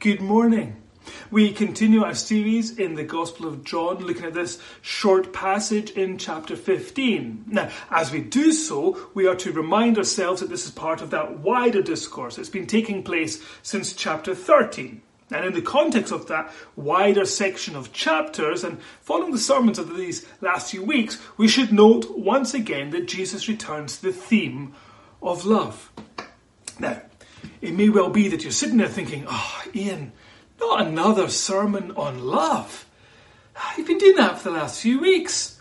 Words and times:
Good 0.00 0.22
morning. 0.22 0.76
We 1.30 1.52
continue 1.52 2.04
our 2.04 2.14
series 2.14 2.78
in 2.78 2.94
the 2.94 3.04
Gospel 3.04 3.46
of 3.46 3.64
John, 3.64 3.98
looking 3.98 4.24
at 4.24 4.32
this 4.32 4.58
short 4.80 5.34
passage 5.34 5.90
in 5.90 6.16
chapter 6.16 6.56
15. 6.56 7.44
Now, 7.46 7.68
as 7.90 8.10
we 8.10 8.22
do 8.22 8.50
so, 8.50 8.98
we 9.12 9.26
are 9.26 9.34
to 9.34 9.52
remind 9.52 9.98
ourselves 9.98 10.40
that 10.40 10.48
this 10.48 10.64
is 10.64 10.70
part 10.70 11.02
of 11.02 11.10
that 11.10 11.40
wider 11.40 11.82
discourse 11.82 12.36
that's 12.36 12.48
been 12.48 12.66
taking 12.66 13.02
place 13.02 13.44
since 13.62 13.92
chapter 13.92 14.34
13. 14.34 15.02
And 15.32 15.44
in 15.44 15.52
the 15.52 15.60
context 15.60 16.14
of 16.14 16.28
that 16.28 16.50
wider 16.76 17.26
section 17.26 17.76
of 17.76 17.92
chapters 17.92 18.64
and 18.64 18.80
following 19.02 19.32
the 19.32 19.38
sermons 19.38 19.78
of 19.78 19.94
these 19.94 20.26
last 20.40 20.70
few 20.70 20.82
weeks, 20.82 21.20
we 21.36 21.46
should 21.46 21.74
note 21.74 22.18
once 22.18 22.54
again 22.54 22.88
that 22.92 23.06
Jesus 23.06 23.48
returns 23.48 23.98
to 23.98 24.04
the 24.04 24.12
theme 24.14 24.72
of 25.22 25.44
love. 25.44 25.92
Now, 26.78 27.02
it 27.60 27.74
may 27.74 27.88
well 27.88 28.10
be 28.10 28.28
that 28.28 28.42
you're 28.42 28.52
sitting 28.52 28.78
there 28.78 28.88
thinking, 28.88 29.26
oh, 29.28 29.62
Ian, 29.74 30.12
not 30.58 30.86
another 30.86 31.28
sermon 31.28 31.92
on 31.92 32.24
love. 32.24 32.86
You've 33.76 33.86
been 33.86 33.98
doing 33.98 34.16
that 34.16 34.38
for 34.38 34.50
the 34.50 34.56
last 34.56 34.80
few 34.80 35.00
weeks. 35.00 35.60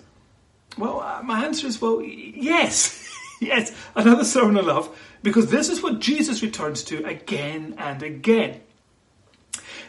Well, 0.77 1.01
uh, 1.01 1.21
my 1.23 1.45
answer 1.45 1.67
is, 1.67 1.81
well, 1.81 2.01
yes. 2.01 3.05
yes, 3.41 3.73
another 3.95 4.23
sermon 4.23 4.57
on 4.57 4.65
love, 4.65 4.97
because 5.23 5.49
this 5.51 5.69
is 5.69 5.81
what 5.81 5.99
Jesus 5.99 6.41
returns 6.41 6.83
to 6.85 7.03
again 7.05 7.75
and 7.77 8.01
again. 8.03 8.61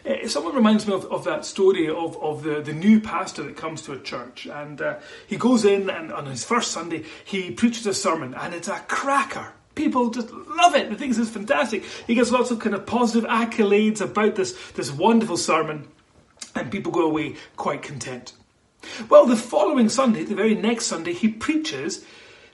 Uh, 0.09 0.27
someone 0.27 0.55
reminds 0.55 0.87
me 0.87 0.95
of, 0.95 1.05
of 1.07 1.25
that 1.25 1.45
story 1.45 1.89
of, 1.89 2.17
of 2.23 2.43
the, 2.43 2.61
the 2.63 2.73
new 2.73 3.01
pastor 3.01 3.43
that 3.43 3.57
comes 3.57 3.83
to 3.83 3.93
a 3.93 3.99
church. 3.99 4.47
And 4.47 4.81
uh, 4.81 4.99
he 5.27 5.37
goes 5.37 5.65
in, 5.65 5.91
and 5.91 6.13
on 6.13 6.27
his 6.27 6.45
first 6.45 6.71
Sunday, 6.73 7.05
he 7.25 7.51
preaches 7.51 7.87
a 7.87 7.95
sermon, 7.95 8.35
and 8.35 8.55
it's 8.55 8.69
a 8.69 8.81
cracker 8.89 9.53
people 9.75 10.11
just 10.11 10.31
love 10.31 10.75
it. 10.75 10.91
They 10.91 10.97
think 10.97 11.15
this 11.15 11.19
is 11.19 11.31
fantastic. 11.31 11.85
He 12.07 12.15
gets 12.15 12.31
lots 12.31 12.51
of 12.51 12.59
kind 12.59 12.75
of 12.75 12.87
positive 12.87 13.29
accolades 13.29 14.01
about 14.01 14.35
this, 14.35 14.53
this 14.73 14.91
wonderful 14.91 15.37
sermon, 15.37 15.89
and 16.55 16.71
people 16.71 16.93
go 16.93 17.07
away 17.07 17.37
quite 17.57 17.83
content. 17.83 18.33
Well, 19.09 19.27
the 19.27 19.37
following 19.37 19.89
Sunday, 19.89 20.25
the 20.25 20.35
very 20.35 20.55
next 20.55 20.87
Sunday, 20.87 21.13
he 21.13 21.29
preaches 21.29 22.05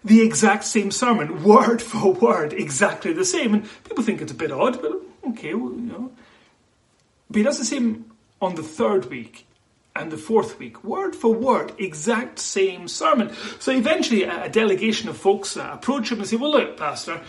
the 0.05 0.23
exact 0.23 0.65
same 0.65 0.91
sermon, 0.91 1.43
word 1.45 1.83
for 1.83 2.13
word, 2.13 2.53
exactly 2.53 3.13
the 3.13 3.25
same. 3.25 3.55
And 3.55 3.69
people 3.85 4.05
think 4.05 4.21
it's 4.21 4.33
a 4.33 4.37
bit 4.37 4.53
odd, 4.53 4.81
but 4.81 4.93
okay, 5.31 5.55
well, 5.55 5.73
you 5.73 5.81
know. 5.81 6.13
But 7.29 7.39
he 7.39 7.43
does 7.43 7.59
the 7.59 7.65
same 7.65 8.13
on 8.41 8.55
the 8.55 8.63
third 8.63 9.07
week 9.07 9.46
and 9.97 10.13
the 10.13 10.17
fourth 10.17 10.59
week, 10.59 10.85
word 10.85 11.17
for 11.17 11.33
word, 11.33 11.73
exact 11.79 12.39
same 12.39 12.89
sermon. 12.89 13.33
So 13.59 13.73
eventually, 13.73 14.25
a, 14.25 14.49
delegation 14.49 15.09
of 15.09 15.17
folks 15.17 15.57
uh, 15.57 15.71
approach 15.73 16.11
him 16.11 16.19
and 16.19 16.29
say, 16.29 16.37
Well, 16.37 16.53
look, 16.53 16.77
Pastor, 16.77 17.21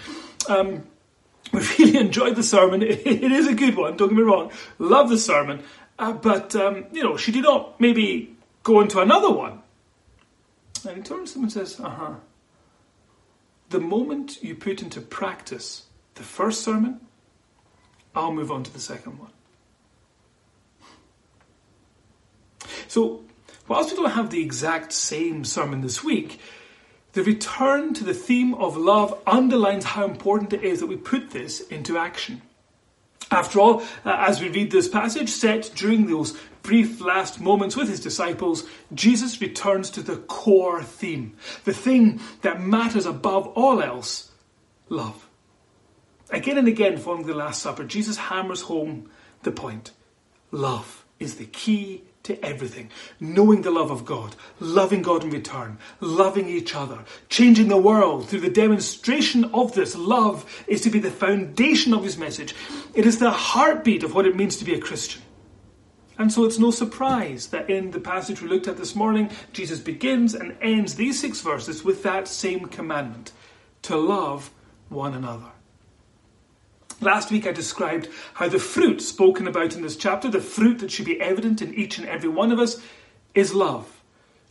um, 0.48 0.84
we 1.54 1.62
really 1.80 1.98
enjoyed 1.98 2.36
the 2.36 2.44
sermon. 2.44 2.82
it 2.84 3.32
is 3.32 3.48
a 3.48 3.56
good 3.56 3.76
one, 3.76 3.98
don't 3.98 4.09
get 4.09 4.18
me 4.18 4.24
wrong. 4.24 4.52
Love 4.80 5.09
the 5.09 5.18
sermon. 5.18 5.64
Uh, 6.00 6.14
but, 6.14 6.56
um, 6.56 6.86
you 6.92 7.04
know, 7.04 7.18
should 7.18 7.36
you 7.36 7.42
not 7.42 7.80
maybe 7.82 8.36
go 8.64 8.81
into 8.81 9.00
another 9.00 9.31
one? 9.31 9.62
And 10.88 10.98
he 10.98 11.04
turns 11.04 11.31
to 11.31 11.36
them 11.36 11.44
and 11.44 11.52
says, 11.52 11.80
Uh 11.80 11.90
huh. 11.90 12.14
The 13.70 13.80
moment 13.80 14.42
you 14.44 14.56
put 14.56 14.81
into 14.81 15.02
practice 15.02 15.88
the 16.16 16.24
first 16.24 16.62
sermon, 16.62 17.02
I'll 18.16 18.31
move 18.31 18.52
on 18.52 18.64
to 18.64 18.72
the 18.72 18.80
second 18.80 19.20
one. 19.20 19.31
So, 22.88 23.23
whilst 23.67 23.91
we 23.91 23.97
don't 23.97 24.11
have 24.11 24.30
the 24.30 24.41
exact 24.41 24.94
same 24.94 25.44
sermon 25.44 25.81
this 25.81 26.03
week, 26.03 26.39
the 27.13 27.23
return 27.23 27.94
to 27.95 28.03
the 28.03 28.13
theme 28.13 28.53
of 28.53 28.77
love 28.77 29.19
underlines 29.25 29.86
how 29.86 30.05
important 30.05 30.53
it 30.53 30.63
is 30.63 30.80
that 30.80 30.88
we 30.88 30.97
put 30.97 31.31
this 31.31 31.61
into 31.61 31.97
action. 31.97 32.41
After 33.30 33.59
all, 33.59 33.81
uh, 34.05 34.16
as 34.28 34.39
we 34.39 34.50
read 34.50 34.72
this 34.72 34.88
passage 34.88 35.30
set 35.30 35.72
during 35.75 36.08
those 36.08 36.38
brief 36.61 37.02
last 37.02 37.41
moments 37.41 37.75
with 37.75 37.89
his 37.89 38.00
disciples, 38.00 38.66
Jesus 38.94 39.41
returns 39.41 39.89
to 39.91 40.02
the 40.02 40.17
core 40.17 40.83
theme, 40.83 41.35
the 41.66 41.73
thing 41.73 42.19
that 42.41 42.62
matters 42.62 43.06
above 43.06 43.47
all 43.47 43.81
else 43.81 44.31
love. 44.90 45.28
Again 46.29 46.57
and 46.57 46.67
again, 46.67 46.97
following 46.97 47.25
the 47.25 47.34
Last 47.34 47.62
Supper, 47.62 47.84
Jesus 47.84 48.17
hammers 48.17 48.62
home 48.62 49.09
the 49.44 49.51
point 49.51 49.91
love 50.51 51.06
is 51.19 51.35
the 51.35 51.46
key 51.46 52.03
to 52.28 52.46
everything. 52.46 52.90
Knowing 53.20 53.62
the 53.62 53.72
love 53.72 53.90
of 53.90 54.06
God, 54.06 54.36
loving 54.60 55.02
God 55.02 55.24
in 55.24 55.30
return, 55.30 55.78
loving 56.00 56.48
each 56.48 56.76
other, 56.76 57.00
changing 57.30 57.70
the 57.70 57.78
world 57.78 58.30
through 58.30 58.42
the 58.42 58.50
demonstration 58.50 59.46
of 59.46 59.74
this 59.74 59.96
love 59.96 60.64
is 60.68 60.82
to 60.82 60.90
be 60.90 61.00
the 61.00 61.12
foundation 61.12 61.94
of 61.94 62.04
his 62.04 62.18
message. 62.18 62.54
It 62.94 63.06
is 63.06 63.20
the 63.20 63.32
heartbeat 63.32 64.04
of 64.04 64.14
what 64.14 64.26
it 64.26 64.36
means 64.36 64.58
to 64.58 64.66
be 64.66 64.74
a 64.74 64.80
Christian. 64.80 65.22
And 66.20 66.32
so 66.32 66.46
it's 66.46 66.60
no 66.60 66.72
surprise 66.72 67.48
that 67.48 67.70
in 67.70 67.92
the 67.92 68.00
passage 68.00 68.42
we 68.42 68.50
looked 68.50 68.68
at 68.68 68.78
this 68.78 68.96
morning, 68.96 69.30
Jesus 69.54 69.80
begins 69.80 70.34
and 70.34 70.58
ends 70.62 70.96
these 70.96 71.20
six 71.20 71.42
verses 71.42 71.84
with 71.84 72.04
that 72.04 72.28
same 72.28 72.66
commandment 72.66 73.32
to 73.84 73.96
love 73.96 74.52
one 74.90 75.14
another. 75.14 75.52
Last 77.00 77.30
week 77.30 77.46
I 77.46 77.52
described 77.52 78.09
how 78.34 78.50
the 78.50 78.59
fruit 78.59 79.02
spoken 79.02 79.47
about 79.47 79.75
in 79.75 79.84
this 79.84 79.96
chapter, 79.96 80.30
the 80.30 80.41
fruit 80.41 80.80
that 80.80 80.91
should 80.91 81.06
be 81.06 81.22
evident 81.22 81.62
in 81.62 81.74
each 81.75 82.00
and 82.00 82.08
every 82.08 82.30
one 82.30 82.52
of 82.52 82.59
us, 82.59 82.81
is 83.35 83.53
love. 83.53 84.02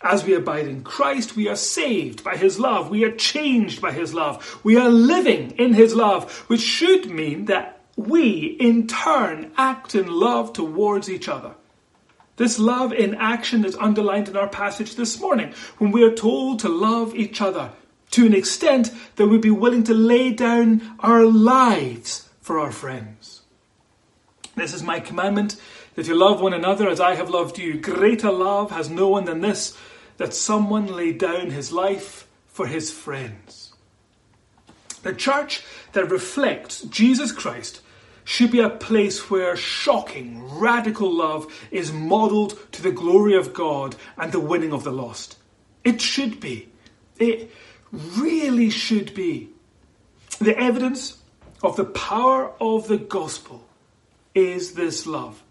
As 0.01 0.25
we 0.25 0.35
abide 0.35 0.69
in 0.69 0.85
Christ, 0.85 1.35
we 1.35 1.49
are 1.49 1.57
saved 1.57 2.23
by 2.23 2.37
His 2.37 2.61
love. 2.61 2.89
We 2.89 3.03
are 3.05 3.11
changed 3.11 3.81
by 3.81 3.91
His 3.91 4.15
love. 4.15 4.61
We 4.63 4.77
are 4.77 4.89
living 4.89 5.53
in 5.53 5.75
His 5.75 5.95
love, 5.95 6.33
which 6.49 6.61
should 6.61 7.11
mean 7.11 7.47
that 7.47 7.81
we, 7.97 8.57
in 8.61 8.87
turn, 8.87 9.51
act 9.57 9.95
in 9.97 10.07
love 10.07 10.53
towards 10.53 11.11
each 11.11 11.29
other. 11.29 11.55
This 12.37 12.59
love 12.59 12.93
in 12.93 13.15
action 13.15 13.65
is 13.65 13.75
underlined 13.77 14.29
in 14.29 14.37
our 14.37 14.49
passage 14.49 14.95
this 14.95 15.19
morning 15.19 15.55
when 15.79 15.91
we 15.91 16.05
are 16.05 16.15
told 16.15 16.61
to 16.61 16.69
love 16.69 17.17
each 17.17 17.41
other 17.41 17.73
to 18.13 18.27
an 18.27 18.35
extent 18.35 18.93
that 19.17 19.27
we'd 19.27 19.41
be 19.41 19.51
willing 19.51 19.83
to 19.85 19.95
lay 19.95 20.31
down 20.31 20.97
our 21.01 21.25
lives 21.25 22.26
for 22.47 22.61
our 22.61 22.71
friends. 22.71 23.43
This 24.55 24.73
is 24.73 24.81
my 24.81 25.01
commandment 25.01 25.61
that 25.97 26.07
you 26.07 26.15
love 26.15 26.41
one 26.41 26.55
another 26.55 26.89
as 26.89 27.01
I 27.01 27.17
have 27.17 27.29
loved 27.29 27.59
you. 27.59 27.75
Greater 27.81 28.31
love 28.31 28.71
has 28.71 28.89
no 28.89 29.09
one 29.09 29.25
than 29.25 29.41
this, 29.41 29.77
that 30.19 30.33
someone 30.33 30.87
lay 30.87 31.13
down 31.13 31.51
his 31.51 31.73
life 31.73 32.29
for 32.47 32.69
his 32.69 32.93
friends. 32.93 33.73
The 35.03 35.13
church 35.13 35.65
that 35.91 36.09
reflects 36.09 36.83
Jesus 36.83 37.33
Christ 37.33 37.81
should 38.23 38.53
be 38.53 38.61
a 38.61 38.71
place 38.71 39.29
where 39.29 39.57
shocking, 39.57 40.49
radical 40.61 41.13
love 41.13 41.53
is 41.73 41.91
modelled 41.91 42.57
to 42.75 42.81
the 42.81 42.93
glory 42.93 43.37
of 43.37 43.55
God 43.55 43.97
and 44.17 44.31
the 44.31 44.39
winning 44.39 44.73
of 44.73 44.85
the 44.85 44.93
lost. 44.93 45.37
It 45.83 46.01
should 46.01 46.39
be. 46.39 46.69
It 47.19 47.51
really 47.91 48.71
should 48.71 49.15
be. 49.15 49.51
The 50.39 50.57
evidence 50.57 51.19
of 51.63 51.77
the 51.77 51.85
power 51.85 52.53
of 52.61 52.89
the 52.89 52.99
gospel 52.99 53.65
is 54.35 54.75
this 54.75 55.07
love. 55.07 55.43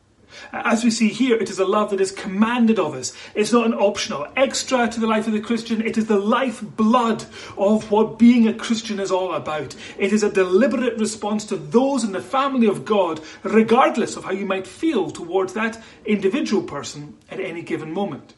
As 0.51 0.83
we 0.83 0.91
see 0.91 1.09
here, 1.09 1.38
it 1.38 1.49
is 1.49 1.59
a 1.59 1.66
love 1.66 1.91
that 1.91 2.01
is 2.01 2.11
commanded 2.11 2.79
of 2.79 2.93
us. 2.93 3.13
It's 3.33 3.53
not 3.53 3.66
an 3.66 3.73
optional 3.73 4.27
extra 4.35 4.88
to 4.88 4.99
the 4.99 5.07
life 5.07 5.27
of 5.27 5.33
the 5.33 5.39
Christian. 5.39 5.81
It 5.81 5.97
is 5.97 6.07
the 6.07 6.19
lifeblood 6.19 7.25
of 7.57 7.89
what 7.91 8.19
being 8.19 8.47
a 8.47 8.53
Christian 8.53 8.99
is 8.99 9.11
all 9.11 9.33
about. 9.33 9.75
It 9.97 10.13
is 10.13 10.23
a 10.23 10.31
deliberate 10.31 10.97
response 10.97 11.45
to 11.45 11.55
those 11.55 12.03
in 12.03 12.11
the 12.11 12.21
family 12.21 12.67
of 12.67 12.85
God, 12.85 13.21
regardless 13.44 14.17
of 14.17 14.25
how 14.25 14.31
you 14.31 14.45
might 14.45 14.67
feel 14.67 15.09
towards 15.09 15.53
that 15.53 15.81
individual 16.05 16.63
person 16.63 17.17
at 17.29 17.39
any 17.39 17.61
given 17.61 17.94
moment. 17.94 18.33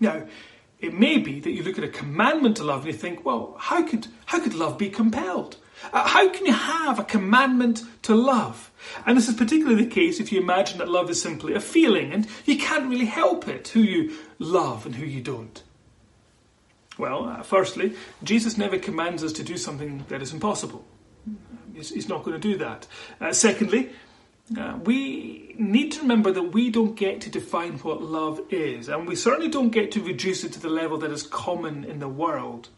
Now, 0.00 0.26
it 0.80 0.92
may 0.92 1.18
be 1.18 1.40
that 1.40 1.50
you 1.50 1.62
look 1.62 1.78
at 1.78 1.84
a 1.84 1.88
commandment 1.88 2.58
to 2.58 2.64
love 2.64 2.84
and 2.84 2.92
you 2.92 2.98
think, 2.98 3.24
well, 3.24 3.56
how 3.58 3.82
could, 3.82 4.06
how 4.26 4.40
could 4.40 4.54
love 4.54 4.76
be 4.76 4.90
compelled? 4.90 5.56
Uh, 5.92 6.06
how 6.08 6.28
can 6.28 6.46
you 6.46 6.52
have 6.52 6.98
a 6.98 7.04
commandment 7.04 7.82
to 8.02 8.14
love? 8.14 8.70
And 9.04 9.16
this 9.16 9.28
is 9.28 9.34
particularly 9.34 9.84
the 9.84 9.90
case 9.90 10.20
if 10.20 10.32
you 10.32 10.40
imagine 10.40 10.78
that 10.78 10.88
love 10.88 11.10
is 11.10 11.20
simply 11.20 11.54
a 11.54 11.60
feeling 11.60 12.12
and 12.12 12.26
you 12.44 12.58
can't 12.58 12.88
really 12.88 13.06
help 13.06 13.48
it 13.48 13.68
who 13.68 13.80
you 13.80 14.16
love 14.38 14.86
and 14.86 14.94
who 14.94 15.06
you 15.06 15.20
don't. 15.20 15.62
Well, 16.98 17.28
uh, 17.28 17.42
firstly, 17.42 17.94
Jesus 18.22 18.56
never 18.56 18.78
commands 18.78 19.22
us 19.22 19.32
to 19.34 19.42
do 19.42 19.56
something 19.56 20.04
that 20.08 20.22
is 20.22 20.32
impossible. 20.32 20.84
He's, 21.74 21.90
he's 21.90 22.08
not 22.08 22.24
going 22.24 22.40
to 22.40 22.48
do 22.48 22.56
that. 22.58 22.86
Uh, 23.20 23.32
secondly, 23.32 23.90
uh, 24.56 24.78
we 24.84 25.54
need 25.58 25.92
to 25.92 26.00
remember 26.00 26.30
that 26.32 26.52
we 26.54 26.70
don't 26.70 26.94
get 26.94 27.20
to 27.22 27.30
define 27.30 27.78
what 27.78 28.00
love 28.00 28.40
is, 28.50 28.88
and 28.88 29.06
we 29.06 29.16
certainly 29.16 29.48
don't 29.48 29.70
get 29.70 29.90
to 29.92 30.02
reduce 30.02 30.44
it 30.44 30.52
to 30.52 30.60
the 30.60 30.68
level 30.68 30.96
that 30.98 31.10
is 31.10 31.22
common 31.24 31.84
in 31.84 31.98
the 31.98 32.08
world. 32.08 32.68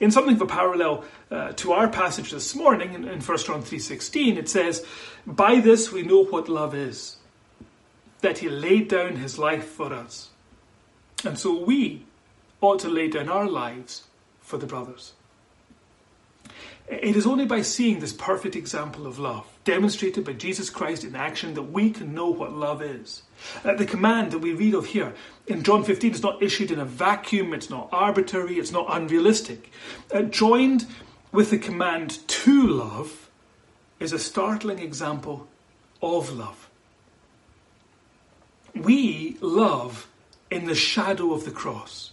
In 0.00 0.10
something 0.10 0.36
of 0.36 0.42
a 0.42 0.46
parallel 0.46 1.04
uh, 1.30 1.52
to 1.52 1.72
our 1.72 1.88
passage 1.88 2.30
this 2.30 2.54
morning 2.54 2.94
in, 2.94 3.04
in 3.04 3.20
1 3.20 3.38
John 3.38 3.62
3.16, 3.62 4.36
it 4.36 4.48
says, 4.48 4.84
By 5.26 5.60
this 5.60 5.92
we 5.92 6.02
know 6.02 6.24
what 6.24 6.48
love 6.48 6.74
is, 6.74 7.16
that 8.20 8.38
he 8.38 8.48
laid 8.48 8.88
down 8.88 9.16
his 9.16 9.38
life 9.38 9.66
for 9.66 9.92
us. 9.92 10.30
And 11.24 11.38
so 11.38 11.62
we 11.62 12.04
ought 12.60 12.80
to 12.80 12.88
lay 12.88 13.08
down 13.08 13.28
our 13.28 13.48
lives 13.48 14.04
for 14.40 14.58
the 14.58 14.66
brothers. 14.66 15.12
It 16.86 17.16
is 17.16 17.26
only 17.26 17.46
by 17.46 17.62
seeing 17.62 18.00
this 18.00 18.12
perfect 18.12 18.54
example 18.54 19.06
of 19.06 19.18
love, 19.18 19.46
demonstrated 19.64 20.24
by 20.24 20.34
Jesus 20.34 20.68
Christ 20.68 21.02
in 21.02 21.16
action, 21.16 21.54
that 21.54 21.62
we 21.62 21.90
can 21.90 22.12
know 22.12 22.28
what 22.28 22.52
love 22.52 22.82
is. 22.82 23.22
Uh, 23.64 23.74
the 23.74 23.86
command 23.86 24.32
that 24.32 24.40
we 24.40 24.52
read 24.52 24.74
of 24.74 24.86
here 24.86 25.14
in 25.46 25.62
John 25.62 25.82
15 25.82 26.12
is 26.12 26.22
not 26.22 26.42
issued 26.42 26.70
in 26.70 26.78
a 26.78 26.84
vacuum, 26.84 27.54
it's 27.54 27.70
not 27.70 27.88
arbitrary, 27.90 28.58
it's 28.58 28.70
not 28.72 28.86
unrealistic. 28.90 29.70
Uh, 30.12 30.22
joined 30.22 30.86
with 31.32 31.50
the 31.50 31.58
command 31.58 32.26
to 32.28 32.66
love 32.66 33.30
is 33.98 34.12
a 34.12 34.18
startling 34.18 34.78
example 34.78 35.48
of 36.02 36.32
love. 36.32 36.68
We 38.74 39.38
love 39.40 40.06
in 40.50 40.66
the 40.66 40.74
shadow 40.74 41.32
of 41.32 41.44
the 41.44 41.50
cross, 41.50 42.12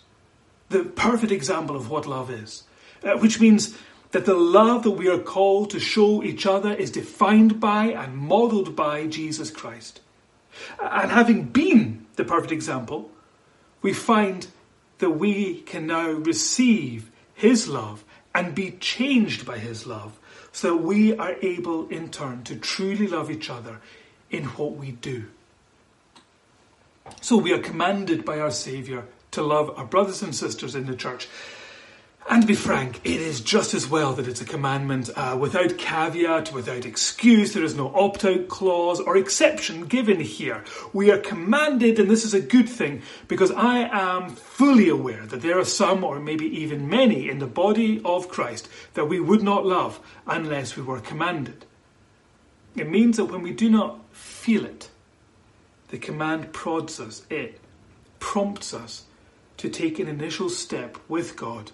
the 0.69 0.85
perfect 0.85 1.33
example 1.33 1.75
of 1.75 1.89
what 1.89 2.07
love 2.07 2.31
is, 2.31 2.63
uh, 3.03 3.18
which 3.18 3.41
means 3.41 3.77
that 4.11 4.25
the 4.25 4.35
love 4.35 4.83
that 4.83 4.91
we 4.91 5.07
are 5.07 5.19
called 5.19 5.69
to 5.71 5.79
show 5.79 6.23
each 6.23 6.45
other 6.45 6.73
is 6.73 6.91
defined 6.91 7.59
by 7.59 7.85
and 7.85 8.17
modeled 8.17 8.75
by 8.75 9.07
Jesus 9.07 9.49
Christ. 9.49 10.01
And 10.81 11.11
having 11.11 11.43
been 11.43 12.05
the 12.15 12.25
perfect 12.25 12.51
example, 12.51 13.09
we 13.81 13.93
find 13.93 14.47
that 14.99 15.11
we 15.11 15.61
can 15.61 15.87
now 15.87 16.09
receive 16.09 17.09
His 17.33 17.67
love 17.67 18.03
and 18.35 18.53
be 18.53 18.71
changed 18.71 19.45
by 19.45 19.57
His 19.57 19.87
love 19.87 20.19
so 20.51 20.75
that 20.75 20.83
we 20.83 21.15
are 21.15 21.35
able 21.41 21.87
in 21.87 22.09
turn 22.09 22.43
to 22.43 22.55
truly 22.55 23.07
love 23.07 23.31
each 23.31 23.49
other 23.49 23.79
in 24.29 24.43
what 24.45 24.73
we 24.75 24.91
do. 24.91 25.25
So 27.21 27.37
we 27.37 27.53
are 27.53 27.59
commanded 27.59 28.23
by 28.25 28.39
our 28.39 28.51
Saviour 28.51 29.05
to 29.31 29.41
love 29.41 29.77
our 29.77 29.85
brothers 29.85 30.21
and 30.21 30.35
sisters 30.35 30.75
in 30.75 30.85
the 30.85 30.95
church. 30.95 31.27
And 32.29 32.44
to 32.44 32.47
be 32.47 32.56
frank, 32.56 33.01
it 33.03 33.19
is 33.19 33.41
just 33.41 33.73
as 33.73 33.89
well 33.89 34.13
that 34.13 34.27
it's 34.27 34.41
a 34.41 34.45
commandment 34.45 35.09
uh, 35.15 35.35
without 35.39 35.77
caveat, 35.77 36.53
without 36.53 36.85
excuse. 36.85 37.53
There 37.53 37.63
is 37.63 37.75
no 37.75 37.91
opt 37.94 38.23
out 38.23 38.47
clause 38.47 39.00
or 39.00 39.18
exception 39.18 39.88
given 39.88 40.19
here. 40.19 40.63
We 40.94 41.12
are 41.12 41.18
commanded, 41.18 42.00
and 42.00 42.09
this 42.09 42.23
is 42.23 42.33
a 42.33 42.39
good 42.39 42.69
thing, 42.69 43.01
because 43.27 43.51
I 43.51 43.79
am 43.79 44.29
fully 44.29 44.88
aware 44.88 45.25
that 45.25 45.41
there 45.41 45.57
are 45.57 45.65
some, 45.65 46.03
or 46.03 46.19
maybe 46.19 46.45
even 46.45 46.88
many, 46.88 47.27
in 47.27 47.39
the 47.39 47.47
body 47.47 48.01
of 48.06 48.29
Christ 48.29 48.69
that 48.94 49.09
we 49.09 49.19
would 49.19 49.41
not 49.41 49.65
love 49.65 50.00
unless 50.27 50.77
we 50.77 50.83
were 50.83 51.01
commanded. 51.01 51.65
It 52.75 52.89
means 52.89 53.18
that 53.18 53.25
when 53.25 53.41
we 53.41 53.51
do 53.51 53.69
not 53.69 54.00
feel 54.13 54.63
it, 54.63 54.89
the 55.89 55.97
command 55.97 56.53
prods 56.53 57.00
us, 57.00 57.25
it 57.29 57.59
prompts 58.19 58.73
us 58.73 59.06
to 59.57 59.69
take 59.69 60.00
an 60.00 60.07
initial 60.07 60.50
step 60.50 60.97
with 61.09 61.35
God 61.35 61.71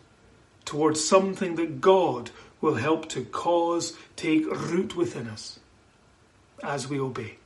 towards 0.68 1.04
something 1.04 1.56
that 1.56 1.82
God 1.82 2.30
will 2.62 2.76
help 2.76 3.10
to 3.10 3.24
cause 3.26 3.98
take 4.16 4.46
root 4.46 4.96
within 4.96 5.28
us 5.28 5.60
as 6.64 6.88
we 6.88 7.00
obey. 7.00 7.38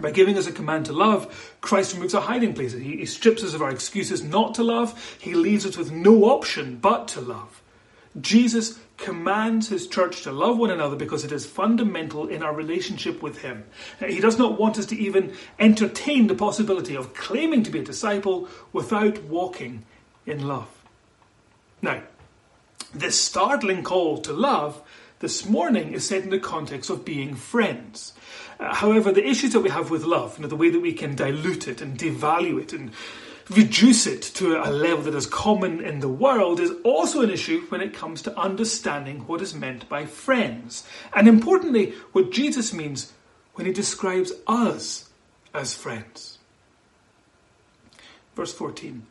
By 0.00 0.10
giving 0.10 0.36
us 0.36 0.46
a 0.46 0.52
command 0.52 0.86
to 0.86 0.92
love, 0.92 1.54
Christ 1.62 1.94
removes 1.94 2.14
our 2.14 2.22
hiding 2.22 2.52
places. 2.52 2.82
He, 2.82 2.98
he 2.98 3.06
strips 3.06 3.42
us 3.42 3.54
of 3.54 3.62
our 3.62 3.70
excuses 3.70 4.22
not 4.22 4.54
to 4.56 4.62
love. 4.62 5.16
He 5.18 5.34
leaves 5.34 5.64
us 5.64 5.76
with 5.76 5.90
no 5.90 6.24
option 6.24 6.76
but 6.76 7.08
to 7.08 7.20
love. 7.20 7.62
Jesus 8.20 8.78
commands 8.98 9.68
his 9.68 9.86
church 9.86 10.22
to 10.22 10.32
love 10.32 10.58
one 10.58 10.70
another 10.70 10.96
because 10.96 11.24
it 11.24 11.32
is 11.32 11.46
fundamental 11.46 12.28
in 12.28 12.42
our 12.42 12.54
relationship 12.54 13.22
with 13.22 13.42
him. 13.42 13.64
He 14.06 14.20
does 14.20 14.38
not 14.38 14.58
want 14.58 14.78
us 14.78 14.86
to 14.86 14.96
even 14.96 15.34
entertain 15.58 16.26
the 16.26 16.34
possibility 16.34 16.96
of 16.96 17.14
claiming 17.14 17.62
to 17.64 17.70
be 17.70 17.80
a 17.80 17.84
disciple 17.84 18.48
without 18.72 19.22
walking 19.24 19.84
in 20.26 20.46
love. 20.46 20.75
Now, 21.86 22.02
this 22.92 23.22
startling 23.22 23.84
call 23.84 24.18
to 24.22 24.32
love 24.32 24.82
this 25.20 25.46
morning 25.46 25.92
is 25.92 26.08
set 26.08 26.24
in 26.24 26.30
the 26.30 26.40
context 26.40 26.90
of 26.90 27.04
being 27.04 27.36
friends. 27.36 28.12
Uh, 28.58 28.74
however, 28.74 29.12
the 29.12 29.24
issues 29.24 29.52
that 29.52 29.60
we 29.60 29.70
have 29.70 29.88
with 29.88 30.02
love, 30.02 30.36
you 30.36 30.42
know, 30.42 30.48
the 30.48 30.56
way 30.56 30.68
that 30.68 30.80
we 30.80 30.92
can 30.92 31.14
dilute 31.14 31.68
it 31.68 31.80
and 31.80 31.96
devalue 31.96 32.60
it 32.60 32.72
and 32.72 32.90
reduce 33.50 34.04
it 34.08 34.20
to 34.20 34.60
a 34.60 34.66
level 34.68 35.04
that 35.04 35.14
is 35.14 35.26
common 35.26 35.80
in 35.80 36.00
the 36.00 36.08
world, 36.08 36.58
is 36.58 36.72
also 36.82 37.22
an 37.22 37.30
issue 37.30 37.60
when 37.68 37.80
it 37.80 37.94
comes 37.94 38.20
to 38.22 38.36
understanding 38.36 39.20
what 39.28 39.40
is 39.40 39.54
meant 39.54 39.88
by 39.88 40.06
friends. 40.06 40.84
And 41.14 41.28
importantly, 41.28 41.94
what 42.10 42.32
Jesus 42.32 42.72
means 42.72 43.12
when 43.54 43.64
he 43.64 43.72
describes 43.72 44.32
us 44.48 45.08
as 45.54 45.72
friends. 45.72 46.38
Verse 48.34 48.52
14. 48.52 49.06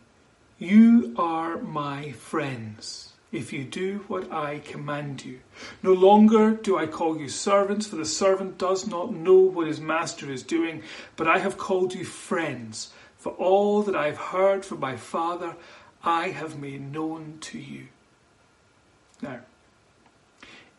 You 0.58 1.14
are 1.18 1.58
my 1.58 2.14
friends 2.14 3.12
if 3.32 3.52
you 3.52 3.66
do 3.66 4.06
what 4.08 4.32
I 4.32 4.60
command 4.60 5.26
you. 5.26 5.40
No 5.84 5.92
longer 5.92 6.52
do 6.52 6.78
I 6.78 6.88
call 6.88 7.20
you 7.20 7.28
servants, 7.28 7.88
for 7.88 7.98
the 7.98 8.06
servant 8.06 8.58
does 8.58 8.88
not 8.88 9.14
know 9.14 9.36
what 9.36 9.68
his 9.68 9.82
master 9.82 10.32
is 10.32 10.44
doing, 10.44 10.84
but 11.18 11.28
I 11.28 11.40
have 11.40 11.58
called 11.58 11.94
you 11.94 12.06
friends, 12.06 12.94
for 13.18 13.34
all 13.34 13.84
that 13.84 13.96
I 13.96 14.06
have 14.06 14.18
heard 14.18 14.64
from 14.64 14.80
my 14.80 14.96
Father 14.96 15.56
I 16.04 16.30
have 16.30 16.58
made 16.58 16.94
known 16.94 17.38
to 17.42 17.60
you. 17.60 17.88
Now, 19.22 19.40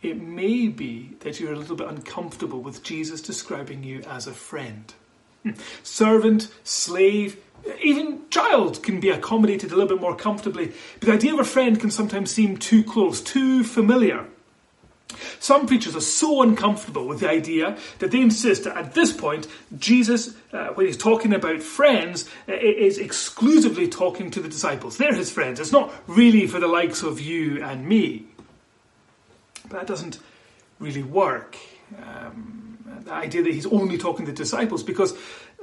it 0.00 0.20
may 0.20 0.68
be 0.68 1.16
that 1.20 1.40
you're 1.40 1.52
a 1.52 1.58
little 1.58 1.76
bit 1.76 1.88
uncomfortable 1.88 2.60
with 2.60 2.82
Jesus 2.82 3.20
describing 3.20 3.82
you 3.82 4.02
as 4.02 4.26
a 4.26 4.32
friend. 4.32 4.94
Servant, 5.82 6.48
slave, 6.64 7.38
even 7.82 8.20
child 8.30 8.82
can 8.82 9.00
be 9.00 9.10
accommodated 9.10 9.72
a 9.72 9.74
little 9.74 9.88
bit 9.88 10.00
more 10.00 10.16
comfortably, 10.16 10.72
but 11.00 11.06
the 11.06 11.12
idea 11.12 11.34
of 11.34 11.40
a 11.40 11.44
friend 11.44 11.80
can 11.80 11.90
sometimes 11.90 12.30
seem 12.30 12.56
too 12.56 12.82
close, 12.84 13.20
too 13.20 13.64
familiar. 13.64 14.26
Some 15.38 15.66
preachers 15.66 15.94
are 15.94 16.00
so 16.00 16.42
uncomfortable 16.42 17.06
with 17.06 17.20
the 17.20 17.30
idea 17.30 17.78
that 18.00 18.10
they 18.10 18.20
insist 18.20 18.64
that 18.64 18.76
at 18.76 18.94
this 18.94 19.12
point, 19.12 19.46
Jesus, 19.78 20.34
uh, 20.52 20.68
when 20.68 20.86
he's 20.86 20.96
talking 20.96 21.32
about 21.32 21.62
friends, 21.62 22.28
uh, 22.48 22.52
is 22.52 22.98
exclusively 22.98 23.88
talking 23.88 24.30
to 24.32 24.40
the 24.40 24.48
disciples. 24.48 24.96
They're 24.96 25.14
his 25.14 25.30
friends. 25.30 25.60
It's 25.60 25.72
not 25.72 25.92
really 26.06 26.46
for 26.46 26.58
the 26.58 26.66
likes 26.66 27.02
of 27.02 27.20
you 27.20 27.62
and 27.62 27.88
me. 27.88 28.26
But 29.68 29.80
that 29.80 29.86
doesn't 29.86 30.18
really 30.78 31.02
work. 31.02 31.56
Um, 32.02 32.78
the 33.04 33.12
idea 33.12 33.42
that 33.42 33.52
he's 33.52 33.66
only 33.66 33.98
talking 33.98 34.26
to 34.26 34.32
the 34.32 34.36
disciples, 34.36 34.82
because 34.82 35.16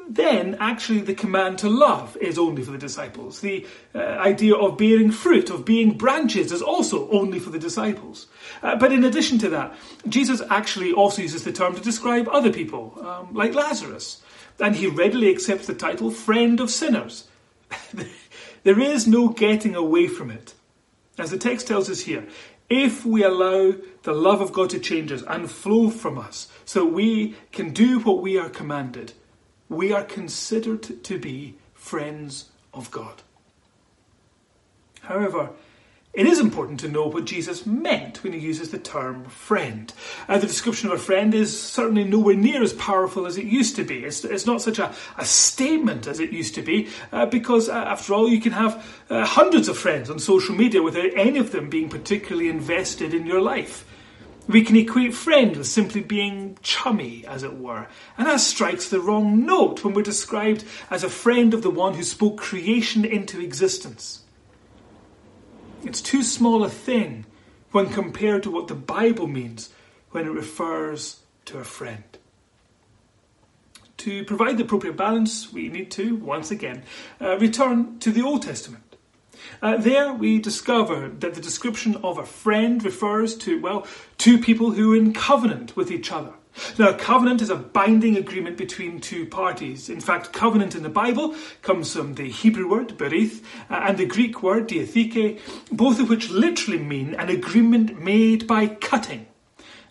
then 0.10 0.58
actually 0.60 1.02
the 1.02 1.14
command 1.14 1.60
to 1.60 1.70
love 1.70 2.18
is 2.18 2.38
only 2.38 2.64
for 2.64 2.72
the 2.72 2.78
disciples. 2.78 3.40
The 3.40 3.66
uh, 3.96 4.00
idea 4.00 4.56
of 4.56 4.78
bearing 4.78 5.12
fruit, 5.12 5.50
of 5.50 5.66
being 5.66 5.98
branches, 5.98 6.52
is 6.52 6.62
also 6.62 7.10
only 7.10 7.40
for 7.40 7.50
the 7.50 7.60
disciples. 7.60 8.28
Uh, 8.62 8.76
but 8.76 8.92
in 8.92 9.04
addition 9.04 9.38
to 9.40 9.50
that, 9.50 9.76
Jesus 10.08 10.42
actually 10.50 10.92
also 10.92 11.22
uses 11.22 11.44
the 11.44 11.52
term 11.52 11.76
to 11.76 11.82
describe 11.82 12.28
other 12.30 12.52
people, 12.52 12.98
um, 13.02 13.34
like 13.34 13.54
Lazarus. 13.54 14.22
And 14.60 14.76
he 14.76 14.88
readily 14.88 15.31
accepts 15.31 15.68
the 15.68 15.74
title 15.74 16.12
friend 16.12 16.60
of 16.60 16.69
sinners. 16.69 17.28
there 18.64 18.80
is 18.80 19.07
no 19.07 19.30
getting 19.30 19.76
away 19.76 20.07
from 20.07 20.30
it. 20.30 20.54
As 21.18 21.31
the 21.31 21.38
text 21.38 21.68
tells 21.68 21.90
us 21.90 22.02
here, 22.02 22.28
if 22.69 23.06
we 23.06 23.24
allow 23.24 23.74
the 24.04 24.14
love 24.14 24.42
of 24.42 24.54
God 24.54 24.69
to 24.72 24.80
change 24.80 25.12
us 25.12 25.24
and 25.28 25.50
flow 25.50 25.90
from 25.90 26.18
us 26.18 26.48
so 26.66 26.86
we 26.86 27.36
can 27.52 27.72
do 27.72 28.00
what 28.00 28.22
we 28.22 28.38
are 28.38 28.50
commanded, 28.50 29.14
we 29.73 29.92
are 29.92 30.03
considered 30.03 31.03
to 31.03 31.19
be 31.19 31.56
friends 31.73 32.49
of 32.73 32.89
God. 32.92 33.21
However, 35.01 35.49
it 36.13 36.27
is 36.27 36.39
important 36.39 36.80
to 36.81 36.87
know 36.87 37.07
what 37.07 37.25
Jesus 37.25 37.65
meant 37.65 38.23
when 38.23 38.33
he 38.33 38.39
uses 38.39 38.69
the 38.69 38.77
term 38.77 39.25
friend. 39.25 39.92
Uh, 40.30 40.37
the 40.37 40.45
description 40.45 40.89
of 40.89 40.95
a 40.95 41.01
friend 41.01 41.33
is 41.33 41.59
certainly 41.59 42.03
nowhere 42.03 42.35
near 42.35 42.61
as 42.61 42.71
powerful 42.73 43.25
as 43.25 43.35
it 43.35 43.45
used 43.45 43.75
to 43.77 43.83
be. 43.83 44.06
It's, 44.06 44.23
it's 44.23 44.45
not 44.45 44.61
such 44.61 44.77
a, 44.77 44.94
a, 45.18 45.25
statement 45.25 46.06
as 46.06 46.19
it 46.19 46.31
used 46.31 46.53
to 46.53 46.61
be, 46.61 46.89
uh, 47.11 47.25
because 47.25 47.68
uh, 47.68 47.73
after 47.73 48.13
all, 48.13 48.30
you 48.30 48.39
can 48.39 48.51
have 48.51 49.03
uh, 49.09 49.25
hundreds 49.25 49.68
of 49.68 49.75
friends 49.75 50.07
on 50.11 50.19
social 50.19 50.53
media 50.53 50.83
without 50.83 51.09
any 51.15 51.39
of 51.39 51.51
them 51.51 51.68
being 51.68 51.89
particularly 51.89 52.47
invested 52.47 53.11
in 53.11 53.25
your 53.25 53.42
life. 53.42 53.83
We 54.47 54.64
can 54.64 54.76
equate 54.76 55.14
friend 55.14 55.56
with 55.56 55.68
simply 55.68 56.02
being 56.02 56.57
chummy, 56.62 57.26
as 57.26 57.44
it 57.44 57.57
were, 57.57 57.88
and 58.18 58.28
that 58.28 58.42
strikes 58.42 58.90
the 58.90 59.00
wrong 59.00 59.45
note 59.45 59.83
when 59.83 59.94
we're 59.94 60.04
described 60.04 60.66
as 60.90 61.04
a 61.04 61.09
friend 61.09 61.54
of 61.54 61.62
the 61.62 61.69
one 61.69 61.94
who 61.94 62.04
spoke 62.04 62.38
creation 62.38 63.06
into 63.06 63.40
existence. 63.40 64.23
It's 65.83 66.02
too 66.02 66.23
small 66.23 66.64
a 66.64 66.69
thing 66.69 67.26
when 67.71 67.90
compared 67.90 68.44
to 68.44 68.52
what 68.52 68.68
the 68.68 68.76
Bible 68.76 69.28
means 69.28 69.69
when 70.12 70.28
it 70.28 70.31
refers 70.31 71.21
to 71.45 71.57
a 71.57 71.64
friend. 71.64 72.04
To 73.97 74.26
provide 74.26 74.57
the 74.57 74.64
appropriate 74.64 74.97
balance, 74.97 75.52
we 75.54 75.69
need 75.69 75.90
to, 75.92 76.16
once 76.16 76.52
again, 76.52 76.83
uh, 77.21 77.38
return 77.38 78.00
to 78.00 78.12
the 78.12 78.21
Old 78.21 78.44
Testament. 78.44 78.93
Uh, 79.62 79.78
there 79.78 80.14
we 80.14 80.40
discover 80.40 81.09
that 81.09 81.33
the 81.33 81.42
description 81.42 81.95
of 82.04 82.18
a 82.18 82.26
friend 82.26 82.83
refers 82.83 83.35
to, 83.38 83.59
well, 83.62 83.88
two 84.18 84.38
people 84.38 84.71
who 84.71 84.94
are 84.94 84.97
in 84.97 85.14
covenant 85.14 85.76
with 85.76 85.92
each 85.92 86.12
other. 86.12 86.33
Now, 86.78 86.90
a 86.90 86.94
covenant 86.94 87.42
is 87.42 87.50
a 87.50 87.56
binding 87.56 88.16
agreement 88.16 88.57
between 88.57 89.02
two 89.02 89.26
parties. 89.26 89.90
In 89.90 90.00
fact, 90.00 90.33
covenant 90.33 90.76
in 90.76 90.83
the 90.83 90.90
Bible 90.90 91.35
comes 91.64 91.94
from 91.94 92.14
the 92.14 92.30
Hebrew 92.30 92.69
word 92.69 92.97
berith 92.97 93.42
uh, 93.69 93.81
and 93.88 93.97
the 93.97 94.06
Greek 94.06 94.44
word 94.44 94.68
diatheke, 94.68 95.40
both 95.71 96.00
of 96.00 96.09
which 96.09 96.30
literally 96.30 96.78
mean 96.78 97.16
an 97.16 97.30
agreement 97.30 98.00
made 98.00 98.45
by 98.45 98.68
cutting. 98.68 99.26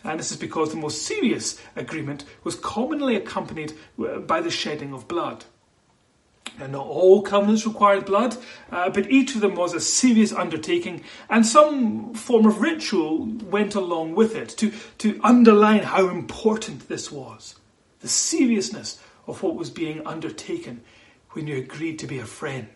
And 0.04 0.18
this 0.18 0.30
is 0.30 0.36
because 0.36 0.70
the 0.70 0.76
most 0.76 1.02
serious 1.02 1.60
agreement 1.76 2.24
was 2.44 2.54
commonly 2.54 3.16
accompanied 3.16 3.72
uh, 3.98 4.18
by 4.18 4.40
the 4.40 4.50
shedding 4.50 4.92
of 4.92 5.08
blood. 5.08 5.44
Now, 6.58 6.66
not 6.66 6.86
all 6.86 7.22
covenants 7.22 7.66
required 7.66 8.04
blood, 8.04 8.36
uh, 8.70 8.90
but 8.90 9.10
each 9.10 9.34
of 9.34 9.40
them 9.40 9.54
was 9.54 9.74
a 9.74 9.80
serious 9.80 10.32
undertaking, 10.32 11.02
and 11.30 11.46
some 11.46 12.14
form 12.14 12.46
of 12.46 12.60
ritual 12.60 13.26
went 13.44 13.74
along 13.74 14.14
with 14.14 14.36
it 14.36 14.50
to, 14.58 14.72
to 14.98 15.20
underline 15.24 15.82
how 15.82 16.08
important 16.08 16.88
this 16.88 17.10
was. 17.10 17.56
The 18.00 18.08
seriousness 18.08 19.00
of 19.26 19.42
what 19.42 19.56
was 19.56 19.70
being 19.70 20.06
undertaken 20.06 20.82
when 21.30 21.46
you 21.46 21.56
agreed 21.56 21.98
to 22.00 22.06
be 22.06 22.18
a 22.18 22.26
friend. 22.26 22.68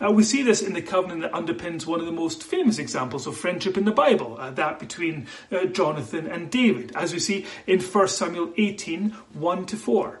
Uh, 0.00 0.10
we 0.10 0.22
see 0.22 0.42
this 0.42 0.62
in 0.62 0.72
the 0.72 0.82
covenant 0.82 1.22
that 1.22 1.32
underpins 1.32 1.86
one 1.86 2.00
of 2.00 2.06
the 2.06 2.12
most 2.12 2.42
famous 2.42 2.78
examples 2.78 3.26
of 3.26 3.36
friendship 3.36 3.76
in 3.76 3.84
the 3.84 3.92
Bible, 3.92 4.36
uh, 4.38 4.50
that 4.50 4.78
between 4.78 5.26
uh, 5.52 5.66
Jonathan 5.66 6.26
and 6.26 6.50
David, 6.50 6.92
as 6.96 7.12
we 7.12 7.18
see 7.18 7.46
in 7.66 7.80
1 7.80 8.08
Samuel 8.08 8.52
18 8.56 9.10
1 9.10 9.66
to 9.66 9.76
4. 9.76 10.20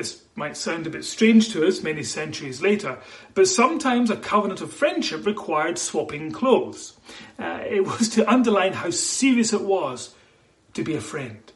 This 0.00 0.24
might 0.34 0.56
sound 0.56 0.86
a 0.86 0.90
bit 0.90 1.04
strange 1.04 1.52
to 1.52 1.66
us 1.66 1.82
many 1.82 2.02
centuries 2.02 2.62
later, 2.62 2.96
but 3.34 3.46
sometimes 3.46 4.08
a 4.08 4.16
covenant 4.16 4.62
of 4.62 4.72
friendship 4.72 5.26
required 5.26 5.78
swapping 5.78 6.32
clothes. 6.32 6.94
Uh, 7.38 7.60
it 7.68 7.84
was 7.84 8.08
to 8.10 8.26
underline 8.26 8.72
how 8.72 8.88
serious 8.88 9.52
it 9.52 9.60
was 9.60 10.14
to 10.72 10.82
be 10.82 10.94
a 10.94 11.02
friend. 11.02 11.52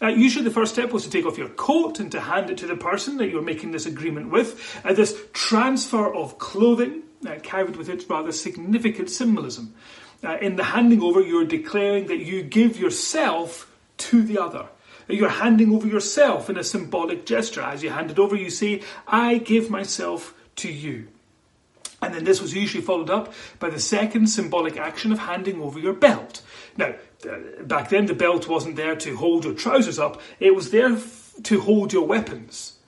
Uh, 0.00 0.06
usually, 0.06 0.42
the 0.42 0.50
first 0.50 0.72
step 0.72 0.90
was 0.90 1.04
to 1.04 1.10
take 1.10 1.26
off 1.26 1.36
your 1.36 1.50
coat 1.50 2.00
and 2.00 2.10
to 2.12 2.20
hand 2.22 2.48
it 2.48 2.56
to 2.56 2.66
the 2.66 2.76
person 2.76 3.18
that 3.18 3.28
you're 3.28 3.42
making 3.42 3.72
this 3.72 3.84
agreement 3.84 4.30
with. 4.30 4.80
Uh, 4.82 4.94
this 4.94 5.14
transfer 5.34 6.14
of 6.14 6.38
clothing 6.38 7.02
uh, 7.28 7.34
carried 7.42 7.76
with 7.76 7.90
it 7.90 8.08
rather 8.08 8.32
significant 8.32 9.10
symbolism. 9.10 9.74
Uh, 10.24 10.38
in 10.40 10.56
the 10.56 10.64
handing 10.64 11.02
over, 11.02 11.20
you're 11.20 11.44
declaring 11.44 12.06
that 12.06 12.20
you 12.20 12.42
give 12.42 12.78
yourself 12.78 13.70
to 13.98 14.22
the 14.22 14.38
other. 14.38 14.66
You're 15.12 15.28
handing 15.28 15.74
over 15.74 15.86
yourself 15.86 16.50
in 16.50 16.56
a 16.56 16.64
symbolic 16.64 17.26
gesture. 17.26 17.62
As 17.62 17.82
you 17.82 17.90
hand 17.90 18.10
it 18.10 18.18
over, 18.18 18.36
you 18.36 18.50
say, 18.50 18.82
I 19.06 19.38
give 19.38 19.70
myself 19.70 20.34
to 20.56 20.70
you. 20.70 21.08
And 22.02 22.14
then 22.14 22.24
this 22.24 22.40
was 22.40 22.54
usually 22.54 22.82
followed 22.82 23.10
up 23.10 23.32
by 23.58 23.68
the 23.70 23.78
second 23.78 24.28
symbolic 24.28 24.76
action 24.76 25.12
of 25.12 25.18
handing 25.18 25.60
over 25.60 25.78
your 25.78 25.92
belt. 25.92 26.42
Now, 26.76 26.94
uh, 27.28 27.62
back 27.62 27.90
then 27.90 28.06
the 28.06 28.14
belt 28.14 28.48
wasn't 28.48 28.76
there 28.76 28.96
to 28.96 29.16
hold 29.16 29.44
your 29.44 29.54
trousers 29.54 29.98
up, 29.98 30.20
it 30.38 30.54
was 30.54 30.70
there 30.70 30.96
to 31.42 31.60
hold 31.60 31.92
your 31.92 32.06
weapons. 32.06 32.78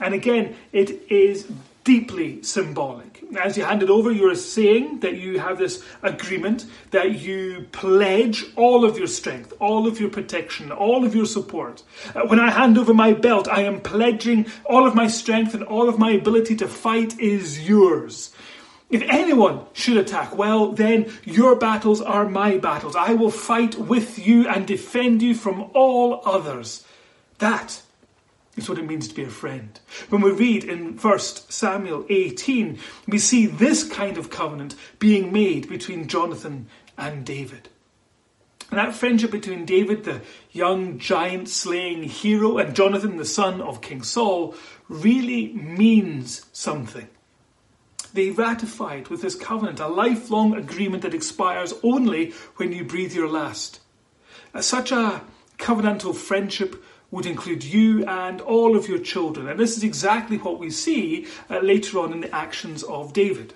And 0.00 0.14
again, 0.14 0.56
it 0.72 1.02
is 1.10 1.46
deeply 1.84 2.42
symbolic. 2.42 3.22
As 3.38 3.56
you 3.56 3.64
hand 3.64 3.82
it 3.82 3.90
over, 3.90 4.10
you're 4.10 4.34
saying 4.34 5.00
that 5.00 5.18
you 5.18 5.38
have 5.38 5.58
this 5.58 5.84
agreement 6.02 6.66
that 6.90 7.20
you 7.20 7.66
pledge 7.72 8.44
all 8.56 8.84
of 8.84 8.98
your 8.98 9.06
strength, 9.06 9.52
all 9.60 9.86
of 9.86 10.00
your 10.00 10.08
protection, 10.10 10.72
all 10.72 11.04
of 11.04 11.14
your 11.14 11.26
support. 11.26 11.82
Uh, 12.14 12.22
when 12.22 12.40
I 12.40 12.50
hand 12.50 12.78
over 12.78 12.94
my 12.94 13.12
belt, 13.12 13.48
I 13.48 13.62
am 13.62 13.80
pledging 13.80 14.46
all 14.64 14.86
of 14.86 14.94
my 14.94 15.06
strength 15.06 15.54
and 15.54 15.62
all 15.62 15.88
of 15.88 15.98
my 15.98 16.10
ability 16.12 16.56
to 16.56 16.68
fight 16.68 17.18
is 17.20 17.68
yours. 17.68 18.34
If 18.90 19.02
anyone 19.08 19.66
should 19.72 19.96
attack, 19.96 20.36
well, 20.36 20.72
then 20.72 21.12
your 21.24 21.56
battles 21.56 22.00
are 22.00 22.28
my 22.28 22.58
battles. 22.58 22.96
I 22.96 23.14
will 23.14 23.30
fight 23.30 23.74
with 23.76 24.24
you 24.24 24.48
and 24.48 24.66
defend 24.66 25.20
you 25.20 25.34
from 25.34 25.70
all 25.74 26.22
others. 26.24 26.84
That 27.38 27.82
is 28.56 28.68
what 28.68 28.78
it 28.78 28.86
means 28.86 29.08
to 29.08 29.14
be 29.14 29.24
a 29.24 29.28
friend. 29.28 29.78
When 30.08 30.20
we 30.20 30.30
read 30.30 30.64
in 30.64 30.96
1 30.96 31.18
Samuel 31.18 32.06
18, 32.08 32.78
we 33.06 33.18
see 33.18 33.46
this 33.46 33.88
kind 33.88 34.16
of 34.16 34.30
covenant 34.30 34.74
being 34.98 35.32
made 35.32 35.68
between 35.68 36.08
Jonathan 36.08 36.66
and 36.96 37.24
David. 37.24 37.68
And 38.70 38.78
that 38.78 38.94
friendship 38.94 39.30
between 39.30 39.66
David, 39.66 40.04
the 40.04 40.22
young 40.50 40.98
giant 40.98 41.48
slaying 41.48 42.04
hero, 42.04 42.58
and 42.58 42.74
Jonathan, 42.74 43.18
the 43.18 43.24
son 43.24 43.60
of 43.60 43.80
King 43.80 44.02
Saul, 44.02 44.54
really 44.88 45.52
means 45.52 46.46
something. 46.52 47.08
They 48.12 48.30
ratified 48.30 49.08
with 49.08 49.22
this 49.22 49.34
covenant, 49.34 49.80
a 49.80 49.88
lifelong 49.88 50.54
agreement 50.54 51.02
that 51.02 51.14
expires 51.14 51.74
only 51.82 52.30
when 52.56 52.72
you 52.72 52.84
breathe 52.84 53.12
your 53.12 53.28
last. 53.28 53.80
Such 54.60 54.92
a 54.92 55.22
covenantal 55.58 56.14
friendship 56.14 56.82
would 57.14 57.26
include 57.26 57.62
you 57.62 58.04
and 58.06 58.40
all 58.40 58.76
of 58.76 58.88
your 58.88 58.98
children. 58.98 59.48
And 59.48 59.58
this 59.58 59.76
is 59.76 59.84
exactly 59.84 60.36
what 60.36 60.58
we 60.58 60.68
see 60.68 61.28
uh, 61.48 61.60
later 61.60 62.00
on 62.00 62.12
in 62.12 62.20
the 62.20 62.34
actions 62.34 62.82
of 62.82 63.12
David. 63.12 63.54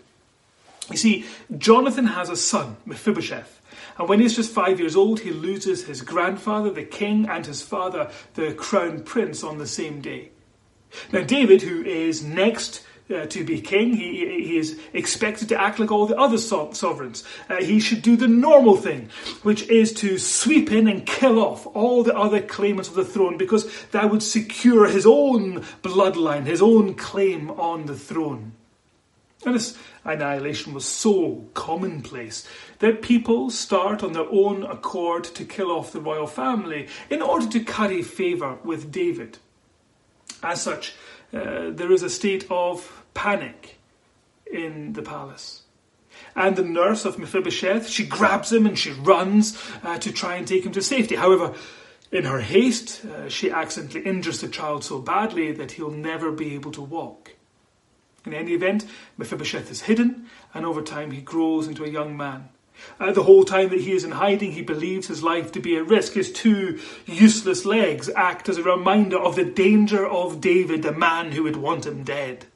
You 0.90 0.96
see, 0.96 1.24
Jonathan 1.56 2.06
has 2.06 2.30
a 2.30 2.36
son, 2.36 2.76
Mephibosheth. 2.86 3.60
And 3.98 4.08
when 4.08 4.20
he's 4.20 4.36
just 4.36 4.52
five 4.52 4.78
years 4.78 4.94
old, 4.94 5.20
he 5.20 5.32
loses 5.32 5.86
his 5.86 6.02
grandfather, 6.02 6.70
the 6.70 6.84
king, 6.84 7.28
and 7.28 7.44
his 7.44 7.60
father, 7.60 8.12
the 8.34 8.54
crown 8.54 9.02
prince, 9.02 9.42
on 9.42 9.58
the 9.58 9.66
same 9.66 10.00
day. 10.00 10.30
Now, 11.12 11.24
David, 11.24 11.62
who 11.62 11.82
is 11.82 12.22
next 12.22 12.84
uh, 13.10 13.26
to 13.26 13.44
be 13.44 13.60
king. 13.60 13.94
He, 13.94 14.26
he 14.44 14.56
is 14.58 14.78
expected 14.92 15.48
to 15.50 15.60
act 15.60 15.78
like 15.78 15.90
all 15.90 16.06
the 16.06 16.18
other 16.18 16.38
so- 16.38 16.72
sovereigns. 16.72 17.24
Uh, 17.48 17.56
he 17.56 17.80
should 17.80 18.02
do 18.02 18.16
the 18.16 18.28
normal 18.28 18.76
thing, 18.76 19.10
which 19.42 19.62
is 19.68 19.92
to 19.94 20.18
sweep 20.18 20.70
in 20.70 20.88
and 20.88 21.06
kill 21.06 21.38
off 21.38 21.66
all 21.74 22.02
the 22.02 22.16
other 22.16 22.40
claimants 22.40 22.88
of 22.88 22.94
the 22.94 23.04
throne 23.04 23.36
because 23.36 23.70
that 23.88 24.10
would 24.10 24.22
secure 24.22 24.86
his 24.86 25.06
own 25.06 25.62
bloodline, 25.82 26.44
his 26.46 26.62
own 26.62 26.94
claim 26.94 27.50
on 27.52 27.86
the 27.86 27.96
throne. 27.96 28.52
And 29.44 29.54
this 29.54 29.78
annihilation 30.04 30.74
was 30.74 30.84
so 30.84 31.44
commonplace 31.54 32.46
that 32.80 33.02
people 33.02 33.50
start 33.50 34.02
on 34.02 34.12
their 34.12 34.28
own 34.30 34.64
accord 34.64 35.24
to 35.24 35.44
kill 35.44 35.70
off 35.70 35.92
the 35.92 36.00
royal 36.00 36.26
family 36.26 36.88
in 37.08 37.22
order 37.22 37.46
to 37.46 37.60
curry 37.60 38.02
favour 38.02 38.58
with 38.64 38.90
David. 38.90 39.38
As 40.42 40.62
such, 40.62 40.94
uh, 41.32 41.70
there 41.70 41.92
is 41.92 42.02
a 42.02 42.10
state 42.10 42.46
of 42.50 43.04
panic 43.14 43.78
in 44.50 44.92
the 44.94 45.02
palace. 45.02 45.62
And 46.34 46.56
the 46.56 46.64
nurse 46.64 47.04
of 47.04 47.18
Mephibosheth, 47.18 47.88
she 47.88 48.06
grabs 48.06 48.52
him 48.52 48.66
and 48.66 48.78
she 48.78 48.92
runs 48.92 49.60
uh, 49.82 49.98
to 49.98 50.12
try 50.12 50.36
and 50.36 50.46
take 50.46 50.64
him 50.64 50.72
to 50.72 50.82
safety. 50.82 51.16
However, 51.16 51.54
in 52.10 52.24
her 52.24 52.40
haste, 52.40 53.04
uh, 53.04 53.28
she 53.28 53.50
accidentally 53.50 54.04
injures 54.04 54.40
the 54.40 54.48
child 54.48 54.84
so 54.84 54.98
badly 54.98 55.52
that 55.52 55.72
he'll 55.72 55.90
never 55.90 56.32
be 56.32 56.54
able 56.54 56.72
to 56.72 56.82
walk. 56.82 57.32
In 58.24 58.34
any 58.34 58.52
event, 58.52 58.86
Mephibosheth 59.16 59.70
is 59.70 59.82
hidden, 59.82 60.26
and 60.54 60.64
over 60.64 60.82
time 60.82 61.10
he 61.10 61.20
grows 61.20 61.66
into 61.66 61.84
a 61.84 61.88
young 61.88 62.16
man. 62.16 62.48
Uh, 63.00 63.12
the 63.12 63.22
whole 63.22 63.44
time 63.44 63.68
that 63.68 63.80
he 63.80 63.92
is 63.92 64.04
in 64.04 64.12
hiding, 64.12 64.52
he 64.52 64.62
believes 64.62 65.06
his 65.06 65.22
life 65.22 65.52
to 65.52 65.60
be 65.60 65.76
at 65.76 65.86
risk. 65.86 66.14
His 66.14 66.32
two 66.32 66.80
useless 67.06 67.64
legs 67.64 68.10
act 68.16 68.48
as 68.48 68.58
a 68.58 68.62
reminder 68.62 69.18
of 69.18 69.36
the 69.36 69.44
danger 69.44 70.06
of 70.06 70.40
David, 70.40 70.82
the 70.82 70.92
man 70.92 71.32
who 71.32 71.44
would 71.44 71.56
want 71.56 71.86
him 71.86 72.04
dead. 72.04 72.46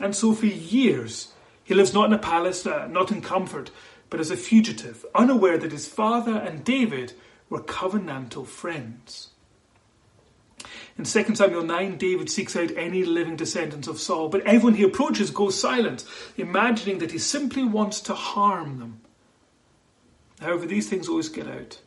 And 0.00 0.14
so 0.14 0.32
for 0.32 0.46
years, 0.46 1.32
he 1.62 1.74
lives 1.74 1.94
not 1.94 2.06
in 2.06 2.12
a 2.12 2.18
palace, 2.18 2.66
uh, 2.66 2.86
not 2.88 3.12
in 3.12 3.20
comfort, 3.20 3.70
but 4.08 4.20
as 4.20 4.30
a 4.30 4.36
fugitive, 4.36 5.06
unaware 5.14 5.58
that 5.58 5.72
his 5.72 5.86
father 5.86 6.36
and 6.36 6.64
David 6.64 7.12
were 7.48 7.62
covenantal 7.62 8.46
friends. 8.46 9.28
In 10.98 11.04
2 11.04 11.34
Samuel 11.34 11.62
9, 11.62 11.96
David 11.96 12.28
seeks 12.28 12.56
out 12.56 12.70
any 12.76 13.04
living 13.04 13.36
descendants 13.36 13.88
of 13.88 13.98
Saul, 13.98 14.28
but 14.28 14.42
everyone 14.42 14.74
he 14.74 14.82
approaches 14.82 15.30
goes 15.30 15.58
silent, 15.58 16.04
imagining 16.36 16.98
that 16.98 17.12
he 17.12 17.18
simply 17.18 17.64
wants 17.64 18.00
to 18.02 18.14
harm 18.14 18.78
them. 18.78 19.00
However, 20.40 20.66
these 20.66 20.88
things 20.88 21.08
always 21.08 21.28
get 21.28 21.46
out. 21.46 21.80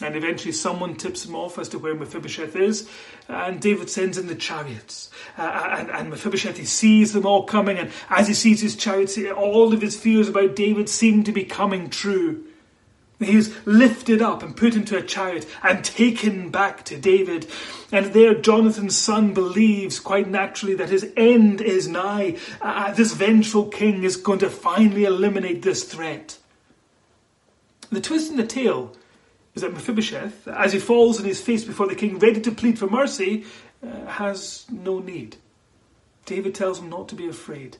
And 0.00 0.14
eventually, 0.14 0.52
someone 0.52 0.94
tips 0.94 1.24
him 1.24 1.34
off 1.34 1.58
as 1.58 1.68
to 1.70 1.78
where 1.78 1.94
Mephibosheth 1.94 2.54
is, 2.54 2.88
and 3.26 3.60
David 3.60 3.90
sends 3.90 4.16
in 4.16 4.28
the 4.28 4.36
chariots. 4.36 5.10
Uh, 5.36 5.76
and, 5.76 5.90
and 5.90 6.10
Mephibosheth 6.10 6.56
he 6.56 6.64
sees 6.64 7.12
them 7.12 7.26
all 7.26 7.42
coming, 7.42 7.78
and 7.78 7.90
as 8.08 8.28
he 8.28 8.34
sees 8.34 8.60
his 8.60 8.76
chariots, 8.76 9.18
all 9.36 9.72
of 9.72 9.82
his 9.82 9.98
fears 9.98 10.28
about 10.28 10.54
David 10.54 10.88
seem 10.88 11.24
to 11.24 11.32
be 11.32 11.42
coming 11.42 11.90
true. 11.90 12.44
He 13.18 13.34
is 13.34 13.56
lifted 13.66 14.22
up 14.22 14.44
and 14.44 14.56
put 14.56 14.76
into 14.76 14.96
a 14.96 15.02
chariot 15.02 15.44
and 15.64 15.84
taken 15.84 16.50
back 16.50 16.84
to 16.84 16.96
David. 16.96 17.48
And 17.90 18.06
there, 18.12 18.34
Jonathan's 18.34 18.96
son 18.96 19.34
believes 19.34 19.98
quite 19.98 20.28
naturally 20.28 20.76
that 20.76 20.90
his 20.90 21.10
end 21.16 21.60
is 21.60 21.88
nigh. 21.88 22.36
Uh, 22.60 22.92
this 22.92 23.14
vengeful 23.14 23.66
king 23.66 24.04
is 24.04 24.16
going 24.16 24.38
to 24.38 24.50
finally 24.50 25.04
eliminate 25.04 25.62
this 25.62 25.82
threat. 25.82 26.38
The 27.90 28.00
twist 28.00 28.30
in 28.30 28.36
the 28.36 28.46
tale 28.46 28.94
is 29.54 29.62
that 29.62 29.72
Mephibosheth, 29.72 30.46
as 30.48 30.72
he 30.72 30.78
falls 30.78 31.18
on 31.18 31.24
his 31.24 31.40
face 31.40 31.64
before 31.64 31.88
the 31.88 31.94
king, 31.94 32.18
ready 32.18 32.40
to 32.40 32.52
plead 32.52 32.78
for 32.78 32.88
mercy, 32.88 33.44
uh, 33.82 34.06
has 34.06 34.66
no 34.70 34.98
need. 34.98 35.36
David 36.26 36.54
tells 36.54 36.78
him 36.78 36.90
not 36.90 37.08
to 37.08 37.14
be 37.14 37.26
afraid. 37.26 37.78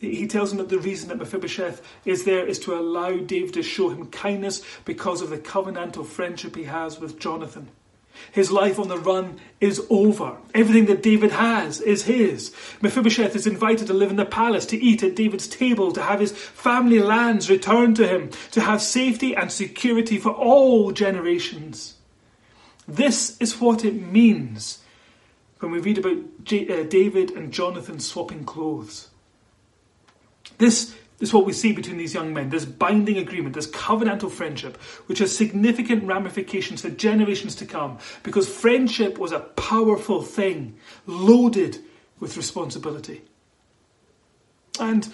He 0.00 0.26
tells 0.28 0.52
him 0.52 0.58
that 0.58 0.68
the 0.68 0.78
reason 0.78 1.08
that 1.08 1.18
Mephibosheth 1.18 1.82
is 2.04 2.24
there 2.24 2.46
is 2.46 2.58
to 2.60 2.78
allow 2.78 3.16
David 3.16 3.54
to 3.54 3.62
show 3.62 3.88
him 3.88 4.10
kindness 4.10 4.62
because 4.84 5.22
of 5.22 5.30
the 5.30 5.38
covenantal 5.38 6.06
friendship 6.06 6.54
he 6.54 6.64
has 6.64 7.00
with 7.00 7.18
Jonathan. 7.18 7.68
His 8.32 8.50
life 8.50 8.78
on 8.78 8.88
the 8.88 8.98
run 8.98 9.40
is 9.60 9.84
over. 9.90 10.36
Everything 10.54 10.86
that 10.86 11.02
David 11.02 11.32
has 11.32 11.80
is 11.80 12.04
his. 12.04 12.52
Mephibosheth 12.80 13.34
is 13.34 13.46
invited 13.46 13.86
to 13.86 13.94
live 13.94 14.10
in 14.10 14.16
the 14.16 14.24
palace, 14.24 14.66
to 14.66 14.76
eat 14.76 15.02
at 15.02 15.16
David's 15.16 15.48
table, 15.48 15.92
to 15.92 16.02
have 16.02 16.20
his 16.20 16.32
family 16.32 16.98
lands 16.98 17.50
returned 17.50 17.96
to 17.96 18.06
him, 18.06 18.30
to 18.52 18.60
have 18.60 18.82
safety 18.82 19.34
and 19.34 19.50
security 19.50 20.18
for 20.18 20.30
all 20.30 20.92
generations. 20.92 21.94
This 22.86 23.36
is 23.38 23.60
what 23.60 23.84
it 23.84 23.94
means 23.94 24.78
when 25.60 25.72
we 25.72 25.80
read 25.80 25.98
about 25.98 26.16
uh, 26.16 26.82
David 26.84 27.32
and 27.32 27.52
Jonathan 27.52 28.00
swapping 28.00 28.44
clothes. 28.44 29.08
This 30.58 30.94
is 31.20 31.32
what 31.32 31.46
we 31.46 31.52
see 31.52 31.72
between 31.72 31.96
these 31.96 32.14
young 32.14 32.32
men 32.32 32.50
this 32.50 32.64
binding 32.64 33.18
agreement, 33.18 33.54
this 33.54 33.70
covenantal 33.70 34.30
friendship, 34.30 34.76
which 35.06 35.18
has 35.18 35.36
significant 35.36 36.04
ramifications 36.04 36.82
for 36.82 36.90
generations 36.90 37.54
to 37.56 37.66
come, 37.66 37.98
because 38.22 38.48
friendship 38.48 39.18
was 39.18 39.32
a 39.32 39.40
powerful 39.40 40.22
thing, 40.22 40.76
loaded 41.06 41.78
with 42.20 42.36
responsibility. 42.36 43.22
And 44.80 45.08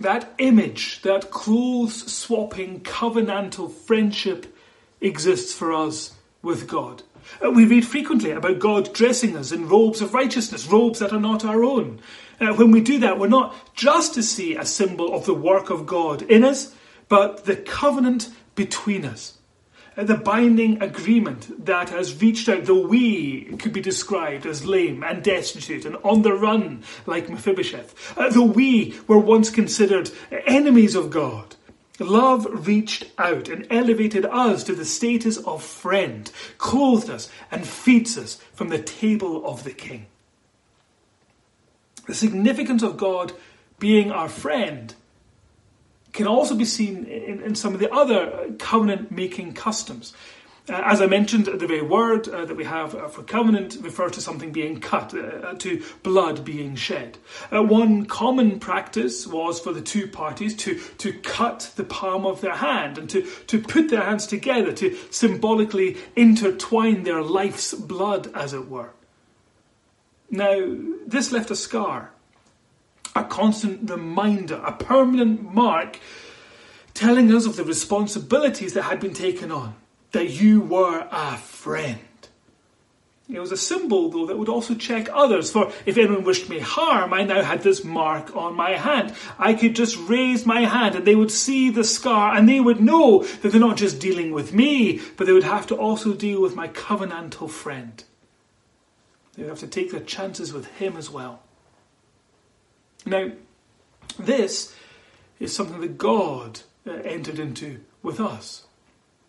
that 0.00 0.32
image, 0.38 1.02
that 1.02 1.30
clothes 1.30 2.12
swapping 2.12 2.80
covenantal 2.80 3.70
friendship 3.70 4.56
exists 5.00 5.52
for 5.54 5.72
us 5.72 6.14
with 6.42 6.66
God. 6.66 7.02
We 7.40 7.66
read 7.66 7.86
frequently 7.86 8.32
about 8.32 8.58
God 8.58 8.92
dressing 8.92 9.36
us 9.36 9.52
in 9.52 9.68
robes 9.68 10.00
of 10.00 10.12
righteousness, 10.12 10.66
robes 10.66 10.98
that 10.98 11.12
are 11.12 11.20
not 11.20 11.44
our 11.44 11.62
own. 11.62 12.00
Uh, 12.42 12.52
when 12.54 12.72
we 12.72 12.80
do 12.80 12.98
that, 12.98 13.20
we're 13.20 13.28
not 13.28 13.54
just 13.74 14.14
to 14.14 14.22
see 14.22 14.56
a 14.56 14.64
symbol 14.64 15.14
of 15.14 15.26
the 15.26 15.34
work 15.34 15.70
of 15.70 15.86
God 15.86 16.22
in 16.22 16.42
us, 16.42 16.74
but 17.08 17.44
the 17.44 17.54
covenant 17.54 18.30
between 18.56 19.04
us. 19.04 19.38
Uh, 19.96 20.02
the 20.02 20.16
binding 20.16 20.82
agreement 20.82 21.66
that 21.66 21.90
has 21.90 22.20
reached 22.20 22.48
out, 22.48 22.64
though 22.64 22.84
we 22.84 23.44
could 23.58 23.72
be 23.72 23.80
described 23.80 24.44
as 24.44 24.66
lame 24.66 25.04
and 25.04 25.22
destitute 25.22 25.84
and 25.84 25.96
on 26.02 26.22
the 26.22 26.32
run 26.32 26.82
like 27.06 27.28
Mephibosheth, 27.28 28.18
uh, 28.18 28.28
though 28.30 28.42
we 28.42 28.98
were 29.06 29.18
once 29.18 29.48
considered 29.48 30.10
enemies 30.46 30.96
of 30.96 31.10
God, 31.10 31.54
Love 32.00 32.66
reached 32.66 33.04
out 33.18 33.48
and 33.48 33.66
elevated 33.70 34.24
us 34.24 34.64
to 34.64 34.74
the 34.74 34.84
status 34.84 35.36
of 35.36 35.62
friend, 35.62 36.32
clothed 36.58 37.08
us 37.08 37.30
and 37.50 37.64
feeds 37.64 38.18
us 38.18 38.40
from 38.54 38.70
the 38.70 38.82
table 38.82 39.46
of 39.46 39.62
the 39.62 39.72
King. 39.72 40.06
The 42.06 42.14
significance 42.14 42.82
of 42.82 42.96
God 42.96 43.32
being 43.78 44.10
our 44.10 44.28
friend 44.28 44.94
can 46.12 46.26
also 46.26 46.54
be 46.54 46.64
seen 46.64 47.04
in, 47.06 47.42
in 47.42 47.54
some 47.54 47.74
of 47.74 47.80
the 47.80 47.92
other 47.92 48.52
covenant 48.58 49.10
making 49.10 49.54
customs. 49.54 50.12
Uh, 50.68 50.80
as 50.84 51.00
I 51.00 51.06
mentioned, 51.06 51.46
the 51.46 51.66
very 51.66 51.82
word 51.82 52.28
uh, 52.28 52.44
that 52.44 52.54
we 52.54 52.62
have 52.62 52.94
uh, 52.94 53.08
for 53.08 53.24
covenant 53.24 53.78
refers 53.80 54.12
to 54.12 54.20
something 54.20 54.52
being 54.52 54.78
cut, 54.78 55.12
uh, 55.12 55.54
to 55.54 55.82
blood 56.04 56.44
being 56.44 56.76
shed. 56.76 57.18
Uh, 57.50 57.64
one 57.64 58.06
common 58.06 58.60
practice 58.60 59.26
was 59.26 59.58
for 59.58 59.72
the 59.72 59.80
two 59.80 60.06
parties 60.06 60.54
to, 60.58 60.78
to 60.98 61.12
cut 61.12 61.72
the 61.74 61.82
palm 61.82 62.24
of 62.24 62.40
their 62.42 62.54
hand 62.54 62.96
and 62.96 63.10
to, 63.10 63.22
to 63.48 63.60
put 63.60 63.88
their 63.88 64.02
hands 64.02 64.24
together 64.24 64.72
to 64.72 64.96
symbolically 65.10 65.96
intertwine 66.14 67.02
their 67.02 67.22
life's 67.22 67.74
blood, 67.74 68.30
as 68.32 68.52
it 68.52 68.68
were. 68.68 68.90
Now, 70.32 70.64
this 71.06 71.30
left 71.30 71.50
a 71.50 71.54
scar, 71.54 72.10
a 73.14 73.22
constant 73.22 73.88
reminder, 73.90 74.54
a 74.64 74.72
permanent 74.72 75.54
mark 75.54 76.00
telling 76.94 77.30
us 77.34 77.44
of 77.44 77.56
the 77.56 77.64
responsibilities 77.64 78.72
that 78.72 78.84
had 78.84 78.98
been 78.98 79.12
taken 79.12 79.52
on 79.52 79.74
that 80.12 80.30
you 80.30 80.62
were 80.62 81.06
a 81.12 81.36
friend. 81.36 81.98
It 83.28 83.40
was 83.40 83.52
a 83.52 83.58
symbol, 83.58 84.08
though, 84.08 84.26
that 84.26 84.38
would 84.38 84.48
also 84.48 84.74
check 84.74 85.08
others. 85.12 85.50
For 85.50 85.70
if 85.84 85.98
anyone 85.98 86.24
wished 86.24 86.48
me 86.48 86.60
harm, 86.60 87.12
I 87.12 87.24
now 87.24 87.42
had 87.42 87.62
this 87.62 87.84
mark 87.84 88.34
on 88.34 88.54
my 88.54 88.70
hand. 88.70 89.14
I 89.38 89.52
could 89.52 89.76
just 89.76 89.98
raise 89.98 90.46
my 90.46 90.62
hand 90.62 90.94
and 90.94 91.06
they 91.06 91.14
would 91.14 91.30
see 91.30 91.68
the 91.68 91.84
scar 91.84 92.34
and 92.34 92.48
they 92.48 92.60
would 92.60 92.80
know 92.80 93.22
that 93.22 93.52
they're 93.52 93.60
not 93.60 93.76
just 93.76 94.00
dealing 94.00 94.32
with 94.32 94.54
me, 94.54 95.00
but 95.18 95.26
they 95.26 95.32
would 95.34 95.44
have 95.44 95.66
to 95.66 95.76
also 95.76 96.14
deal 96.14 96.40
with 96.40 96.56
my 96.56 96.68
covenantal 96.68 97.50
friend. 97.50 98.02
They 99.34 99.42
would 99.42 99.50
have 99.50 99.60
to 99.60 99.66
take 99.66 99.90
their 99.90 100.00
chances 100.00 100.52
with 100.52 100.66
him 100.76 100.96
as 100.96 101.10
well. 101.10 101.42
Now, 103.06 103.32
this 104.18 104.74
is 105.40 105.54
something 105.54 105.80
that 105.80 105.98
God 105.98 106.60
uh, 106.86 106.92
entered 106.92 107.38
into 107.38 107.80
with 108.02 108.20
us. 108.20 108.66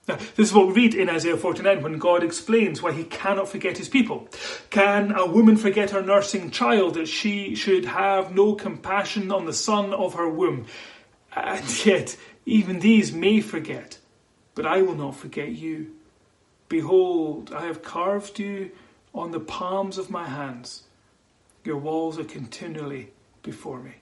Now, 0.08 0.18
this 0.36 0.50
is 0.50 0.54
what 0.54 0.68
we 0.68 0.74
read 0.74 0.96
in 0.96 1.10
Isaiah 1.10 1.38
49 1.38 1.82
when 1.82 1.98
God 1.98 2.24
explains 2.24 2.82
why 2.82 2.92
he 2.92 3.06
cannot 3.06 3.48
forget 3.48 3.78
his 3.78 3.88
people. 3.88 4.28
Can 4.70 5.14
a 5.14 5.26
woman 5.26 5.56
forget 5.56 5.92
her 5.92 6.02
nursing 6.02 6.52
child 6.52 6.96
that 6.96 7.08
she 7.08 7.56
should 7.56 7.86
have 7.86 8.36
no 8.36 8.54
compassion 8.54 9.32
on 9.32 9.46
the 9.46 9.54
son 9.54 9.94
of 9.94 10.16
her 10.16 10.28
womb? 10.28 10.66
And 11.34 11.86
yet, 11.86 12.18
even 12.46 12.80
these 12.80 13.14
may 13.14 13.40
forget, 13.40 13.98
but 14.56 14.66
I 14.66 14.82
will 14.82 14.96
not 14.96 15.16
forget 15.16 15.54
you. 15.54 15.94
Behold, 16.68 17.54
I 17.54 17.68
have 17.68 17.82
carved 17.82 18.40
you 18.40 18.72
on 19.14 19.32
the 19.32 19.40
palms 19.40 19.98
of 19.98 20.10
my 20.10 20.28
hands. 20.28 20.84
Your 21.64 21.78
walls 21.78 22.20
are 22.20 22.24
continually 22.24 23.12
before 23.42 23.80
me. 23.80 23.94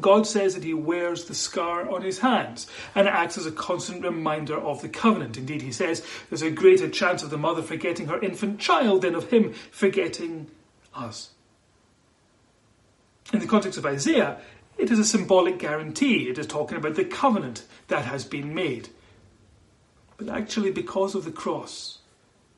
God 0.00 0.26
says 0.26 0.54
that 0.54 0.64
he 0.64 0.74
wears 0.74 1.26
the 1.26 1.34
scar 1.34 1.88
on 1.88 2.02
his 2.02 2.18
hands 2.18 2.66
and 2.94 3.06
it 3.06 3.12
acts 3.12 3.38
as 3.38 3.46
a 3.46 3.52
constant 3.52 4.02
reminder 4.02 4.56
of 4.56 4.82
the 4.82 4.88
covenant. 4.88 5.36
Indeed, 5.36 5.62
he 5.62 5.70
says 5.70 6.04
there's 6.28 6.42
a 6.42 6.50
greater 6.50 6.88
chance 6.88 7.22
of 7.22 7.30
the 7.30 7.38
mother 7.38 7.62
forgetting 7.62 8.08
her 8.08 8.20
infant 8.20 8.58
child 8.58 9.02
than 9.02 9.14
of 9.14 9.30
him 9.30 9.52
forgetting 9.70 10.48
us. 10.94 11.30
In 13.32 13.38
the 13.38 13.46
context 13.46 13.78
of 13.78 13.86
Isaiah, 13.86 14.38
it 14.76 14.90
is 14.90 14.98
a 14.98 15.04
symbolic 15.04 15.58
guarantee. 15.58 16.28
It 16.28 16.38
is 16.38 16.46
talking 16.46 16.76
about 16.76 16.96
the 16.96 17.04
covenant 17.04 17.64
that 17.88 18.04
has 18.04 18.24
been 18.24 18.54
made. 18.54 18.88
But 20.16 20.28
actually, 20.28 20.72
because 20.72 21.14
of 21.14 21.24
the 21.24 21.32
cross, 21.32 21.98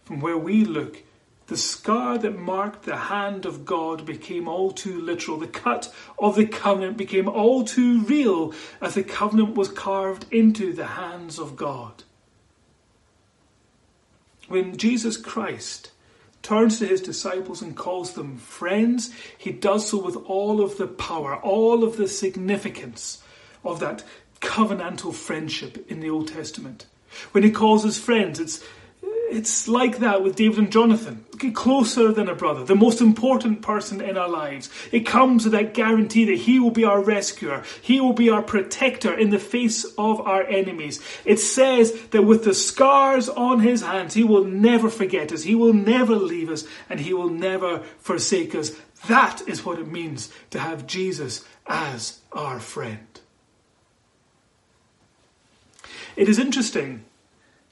from 0.07 0.21
where 0.21 0.38
we 0.38 0.64
look, 0.64 1.03
the 1.49 1.57
scar 1.57 2.16
that 2.19 2.38
marked 2.38 2.85
the 2.85 2.97
hand 2.97 3.45
of 3.45 3.64
God 3.64 4.07
became 4.07 4.49
all 4.49 4.71
too 4.71 5.01
literal. 5.01 5.37
The 5.37 5.49
cut 5.49 5.92
of 6.19 6.37
the 6.37 6.47
covenant 6.47 6.97
became 6.97 7.29
all 7.29 7.64
too 7.64 8.03
real 8.03 8.55
as 8.81 8.95
the 8.95 9.03
covenant 9.03 9.57
was 9.57 9.69
carved 9.69 10.27
into 10.33 10.73
the 10.73 10.87
hands 10.87 11.38
of 11.38 11.57
God. 11.57 12.05
When 14.49 14.77
Jesus 14.77 15.16
Christ 15.16 15.90
turns 16.42 16.79
to 16.79 16.87
his 16.87 17.01
disciples 17.01 17.61
and 17.61 17.77
calls 17.77 18.12
them 18.12 18.38
friends, 18.38 19.12
he 19.37 19.51
does 19.51 19.88
so 19.88 20.01
with 20.01 20.16
all 20.16 20.61
of 20.61 20.79
the 20.79 20.87
power, 20.87 21.37
all 21.37 21.83
of 21.83 21.97
the 21.97 22.07
significance 22.07 23.23
of 23.64 23.81
that 23.81 24.05
covenantal 24.40 25.12
friendship 25.12 25.85
in 25.90 25.99
the 25.99 26.11
Old 26.11 26.29
Testament. 26.29 26.87
When 27.33 27.42
he 27.42 27.51
calls 27.51 27.85
us 27.85 27.99
friends, 27.99 28.38
it's 28.38 28.62
it's 29.29 29.69
like 29.69 29.99
that 29.99 30.23
with 30.23 30.37
David 30.37 30.59
and 30.59 30.73
Jonathan. 30.73 31.25
Closer 31.53 32.12
than 32.12 32.29
a 32.29 32.35
brother, 32.35 32.65
the 32.65 32.75
most 32.75 33.01
important 33.01 33.61
person 33.61 34.01
in 34.01 34.17
our 34.17 34.29
lives. 34.29 34.71
It 34.91 35.01
comes 35.01 35.45
with 35.45 35.53
that 35.53 35.75
guarantee 35.75 36.25
that 36.27 36.39
he 36.39 36.59
will 36.59 36.71
be 36.71 36.85
our 36.85 37.03
rescuer, 37.03 37.62
he 37.83 38.01
will 38.01 38.12
be 38.12 38.31
our 38.31 38.43
protector 38.43 39.12
in 39.12 39.31
the 39.31 39.39
face 39.39 39.85
of 39.99 40.21
our 40.21 40.43
enemies. 40.45 41.01
It 41.25 41.39
says 41.39 41.93
that 42.09 42.23
with 42.23 42.45
the 42.45 42.55
scars 42.55 43.29
on 43.29 43.61
his 43.61 43.83
hands, 43.83 44.15
he 44.15 44.25
will 44.25 44.45
never 44.45 44.89
forget 44.89 45.33
us, 45.33 45.43
he 45.43 45.55
will 45.55 45.75
never 45.75 46.17
leave 46.17 46.51
us, 46.51 46.65
and 46.89 47.01
he 47.01 47.12
will 47.12 47.31
never 47.31 47.81
forsake 47.99 48.55
us. 48.55 48.73
That 49.09 49.43
is 49.47 49.65
what 49.65 49.79
it 49.79 49.89
means 49.89 50.33
to 50.51 50.59
have 50.59 50.87
Jesus 50.87 51.45
as 51.67 52.21
our 52.33 52.59
friend. 52.61 53.07
It 56.17 56.29
is 56.29 56.39
interesting 56.39 57.05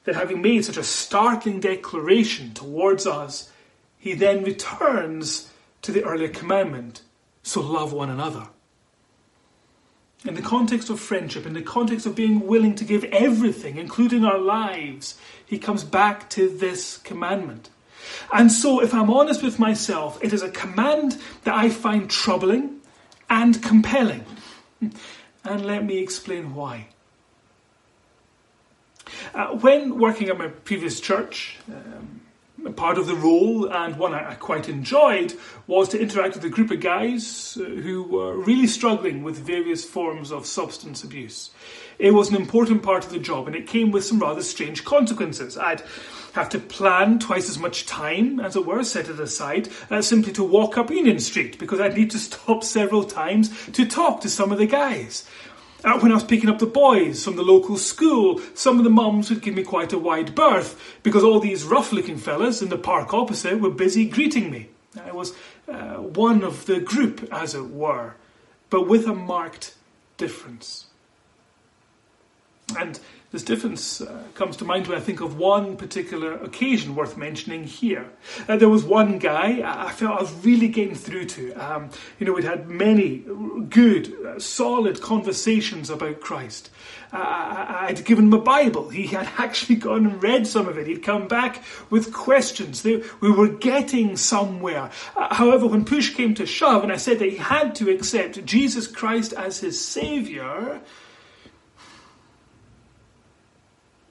that 0.05 0.15
having 0.15 0.41
made 0.41 0.63
such 0.63 0.77
a 0.77 0.83
startling 0.83 1.59
declaration 1.59 2.53
towards 2.53 3.05
us, 3.05 3.51
he 3.97 4.13
then 4.13 4.43
returns 4.43 5.51
to 5.81 5.91
the 5.91 6.03
earlier 6.03 6.29
commandment 6.29 7.01
so 7.43 7.61
love 7.61 7.93
one 7.93 8.09
another. 8.09 8.47
in 10.23 10.33
the 10.33 10.41
context 10.41 10.89
of 10.89 10.99
friendship, 10.99 11.45
in 11.45 11.53
the 11.53 11.61
context 11.61 12.07
of 12.07 12.15
being 12.15 12.47
willing 12.47 12.73
to 12.73 12.83
give 12.83 13.03
everything, 13.05 13.77
including 13.77 14.25
our 14.25 14.39
lives, 14.39 15.15
he 15.45 15.59
comes 15.59 15.83
back 15.83 16.27
to 16.31 16.49
this 16.49 16.97
commandment. 16.97 17.69
And 18.33 18.51
so, 18.51 18.81
if 18.81 18.93
I'm 18.93 19.11
honest 19.11 19.43
with 19.43 19.59
myself, 19.59 20.17
it 20.23 20.33
is 20.33 20.41
a 20.41 20.49
command 20.49 21.17
that 21.43 21.53
I 21.53 21.69
find 21.69 22.09
troubling 22.09 22.81
and 23.29 23.61
compelling. 23.61 24.25
And 25.43 25.65
let 25.65 25.85
me 25.85 25.99
explain 25.99 26.55
why. 26.55 26.87
Uh, 29.35 29.47
when 29.47 29.99
working 29.99 30.29
at 30.29 30.37
my 30.37 30.47
previous 30.47 31.01
church, 31.01 31.57
um, 31.67 32.21
part 32.77 32.97
of 32.97 33.05
the 33.05 33.15
role 33.15 33.69
and 33.69 33.97
one 33.97 34.13
I, 34.13 34.31
I, 34.31 34.35
quite 34.35 34.69
enjoyed 34.69 35.33
was 35.67 35.89
to 35.89 35.99
interact 35.99 36.35
with 36.35 36.45
a 36.45 36.49
group 36.49 36.71
of 36.71 36.79
guys 36.79 37.57
uh, 37.59 37.65
who 37.65 38.03
were 38.03 38.37
really 38.37 38.65
struggling 38.65 39.23
with 39.23 39.37
various 39.37 39.83
forms 39.83 40.31
of 40.31 40.45
substance 40.45 41.03
abuse. 41.03 41.51
It 41.99 42.11
was 42.11 42.29
an 42.29 42.37
important 42.37 42.81
part 42.81 43.03
of 43.03 43.11
the 43.11 43.19
job 43.19 43.47
and 43.47 43.57
it 43.57 43.67
came 43.67 43.91
with 43.91 44.05
some 44.05 44.19
rather 44.19 44.41
strange 44.41 44.85
consequences. 44.85 45.57
I'd 45.57 45.83
have 46.31 46.47
to 46.49 46.59
plan 46.59 47.19
twice 47.19 47.49
as 47.49 47.59
much 47.59 47.85
time, 47.85 48.39
as 48.39 48.55
it 48.55 48.65
were, 48.65 48.85
set 48.85 49.09
it 49.09 49.19
aside, 49.19 49.67
uh, 49.91 50.01
simply 50.01 50.31
to 50.33 50.43
walk 50.45 50.77
up 50.77 50.89
Union 50.89 51.19
Street 51.19 51.59
because 51.59 51.81
I'd 51.81 51.97
need 51.97 52.11
to 52.11 52.19
stop 52.29 52.63
several 52.63 53.03
times 53.03 53.51
to 53.73 53.85
talk 53.85 54.21
to 54.21 54.29
some 54.29 54.53
of 54.53 54.59
the 54.59 54.65
guys. 54.65 55.29
When 55.85 56.11
I 56.11 56.15
was 56.15 56.23
picking 56.23 56.49
up 56.49 56.57
the 56.57 56.65
boys 56.65 57.23
from 57.23 57.35
the 57.35 57.43
local 57.43 57.77
school, 57.77 58.41
some 58.55 58.79
of 58.79 58.83
the 58.83 58.89
mums 58.89 59.29
would 59.29 59.43
give 59.43 59.53
me 59.53 59.61
quite 59.61 59.93
a 59.93 59.99
wide 59.99 60.33
berth 60.33 60.81
because 61.03 61.23
all 61.23 61.39
these 61.39 61.63
rough 61.63 61.91
looking 61.93 62.17
fellas 62.17 62.63
in 62.63 62.69
the 62.69 62.77
park 62.77 63.13
opposite 63.13 63.59
were 63.59 63.69
busy 63.69 64.05
greeting 64.05 64.49
me. 64.49 64.69
I 64.99 65.11
was 65.11 65.33
uh, 65.67 65.97
one 65.97 66.43
of 66.43 66.65
the 66.65 66.79
group, 66.79 67.27
as 67.31 67.53
it 67.53 67.69
were, 67.69 68.15
but 68.71 68.87
with 68.87 69.05
a 69.05 69.13
marked 69.13 69.75
difference. 70.17 70.87
And 72.77 72.99
this 73.31 73.43
difference 73.43 74.01
uh, 74.01 74.23
comes 74.33 74.55
to 74.57 74.65
mind 74.65 74.87
when 74.87 74.97
I 74.97 75.01
think 75.01 75.19
of 75.19 75.37
one 75.37 75.75
particular 75.75 76.33
occasion 76.33 76.95
worth 76.95 77.17
mentioning 77.17 77.65
here. 77.65 78.09
Uh, 78.47 78.55
there 78.55 78.69
was 78.69 78.83
one 78.83 79.19
guy 79.19 79.61
I 79.63 79.91
felt 79.91 80.17
I 80.17 80.21
was 80.21 80.33
really 80.45 80.69
getting 80.69 80.95
through 80.95 81.25
to. 81.25 81.53
Um, 81.53 81.89
you 82.17 82.25
know, 82.25 82.33
we'd 82.33 82.45
had 82.45 82.69
many 82.69 83.25
good, 83.69 84.15
uh, 84.25 84.39
solid 84.39 85.01
conversations 85.01 85.89
about 85.89 86.21
Christ. 86.21 86.69
Uh, 87.11 87.17
I, 87.17 87.87
would 87.89 88.05
given 88.05 88.27
him 88.27 88.33
a 88.33 88.41
Bible. 88.41 88.89
He 88.89 89.07
had 89.07 89.29
actually 89.37 89.75
gone 89.75 90.05
and 90.05 90.23
read 90.23 90.47
some 90.47 90.67
of 90.67 90.77
it. 90.77 90.87
He'd 90.87 91.03
come 91.03 91.27
back 91.27 91.61
with 91.89 92.13
questions. 92.13 92.83
We 92.83 93.03
were 93.21 93.49
getting 93.49 94.17
somewhere. 94.17 94.91
Uh, 95.15 95.35
however, 95.35 95.67
when 95.67 95.85
push 95.85 96.15
came 96.15 96.33
to 96.35 96.45
shove 96.45 96.83
and 96.83 96.91
I 96.91 96.97
said 96.97 97.19
that 97.19 97.29
he 97.29 97.37
had 97.37 97.75
to 97.75 97.89
accept 97.89 98.45
Jesus 98.45 98.87
Christ 98.87 99.33
as 99.33 99.59
his 99.59 99.83
Saviour, 99.83 100.81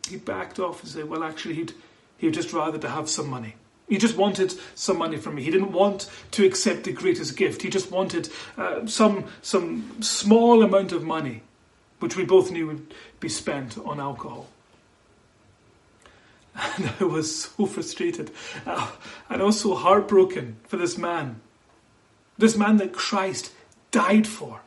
he 0.09 0.17
backed 0.17 0.59
off 0.59 0.83
and 0.83 0.91
said, 0.91 1.09
well, 1.09 1.25
actually, 1.25 1.55
he'd, 1.55 1.73
he'd 2.19 2.35
just 2.35 2.53
rather 2.53 2.79
to 2.79 2.89
have 2.89 3.09
some 3.09 3.29
money. 3.29 3.55
He 3.89 3.99
just 3.99 4.17
wanted 4.17 4.55
some 4.75 4.99
money 4.99 5.19
from 5.19 5.35
me. 5.35 5.43
He 5.43 5.51
didn't 5.51 5.73
want 5.73 6.11
to 6.33 6.47
accept 6.47 6.85
the 6.85 6.93
greatest 6.93 7.37
gift. 7.37 7.63
He 7.63 7.69
just 7.69 7.91
wanted 7.91 8.31
uh, 8.57 8.87
some, 8.87 9.27
some 9.43 10.03
small 10.03 10.63
amount 10.63 10.93
of 10.93 11.05
money, 11.05 11.43
which 11.99 12.17
we 12.17 12.25
both 12.25 12.51
knew 12.51 12.67
would 12.69 12.95
be 13.21 13.29
spent 13.29 13.77
on 13.79 14.01
alcohol. 14.01 14.49
And 16.57 16.93
I 17.01 17.05
was 17.05 17.47
so 17.47 17.67
frustrated 17.67 18.31
uh, 18.65 18.89
and 19.29 19.43
also 19.43 19.75
heartbroken 19.75 20.57
for 20.69 20.77
this 20.77 20.97
man. 20.97 21.41
This 22.39 22.57
man 22.57 22.77
that 22.77 22.93
Christ 22.93 23.53
died 23.91 24.27
for. 24.27 24.61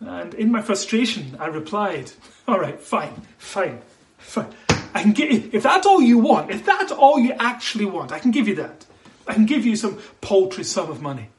And 0.00 0.34
in 0.34 0.50
my 0.50 0.62
frustration, 0.62 1.36
I 1.38 1.46
replied, 1.46 2.12
All 2.46 2.58
right, 2.58 2.80
fine, 2.80 3.22
fine. 3.38 3.80
I 4.94 5.02
can 5.02 5.12
get 5.12 5.54
if 5.54 5.62
that's 5.62 5.86
all 5.86 6.00
you 6.00 6.18
want, 6.18 6.50
if 6.50 6.64
that's 6.64 6.92
all 6.92 7.18
you 7.18 7.32
actually 7.38 7.84
want, 7.84 8.12
I 8.12 8.18
can 8.18 8.30
give 8.30 8.48
you 8.48 8.56
that. 8.56 8.86
I 9.26 9.34
can 9.34 9.46
give 9.46 9.64
you 9.64 9.76
some 9.76 9.98
paltry 10.20 10.64
sum 10.64 10.90
of 10.90 11.00
money. 11.00 11.30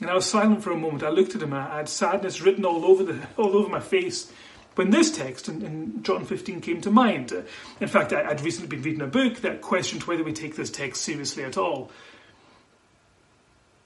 And 0.00 0.10
I 0.10 0.14
was 0.14 0.26
silent 0.26 0.62
for 0.62 0.72
a 0.72 0.76
moment. 0.76 1.02
I 1.02 1.10
looked 1.10 1.34
at 1.34 1.42
him. 1.42 1.52
I 1.52 1.76
had 1.76 1.88
sadness 1.88 2.40
written 2.40 2.64
all 2.64 2.84
over 2.84 3.04
the 3.04 3.26
all 3.36 3.56
over 3.56 3.68
my 3.68 3.80
face 3.80 4.32
when 4.74 4.90
this 4.90 5.14
text 5.14 5.48
in, 5.48 5.62
in 5.62 6.02
John 6.02 6.24
15 6.24 6.60
came 6.60 6.80
to 6.80 6.90
mind. 6.90 7.32
In 7.80 7.88
fact, 7.88 8.12
I, 8.12 8.28
would 8.28 8.40
recently 8.40 8.68
been 8.68 8.82
reading 8.82 9.02
a 9.02 9.06
book 9.06 9.38
that 9.38 9.60
questioned 9.60 10.04
whether 10.04 10.24
we 10.24 10.32
take 10.32 10.56
this 10.56 10.70
text 10.70 11.02
seriously 11.02 11.44
at 11.44 11.58
all. 11.58 11.90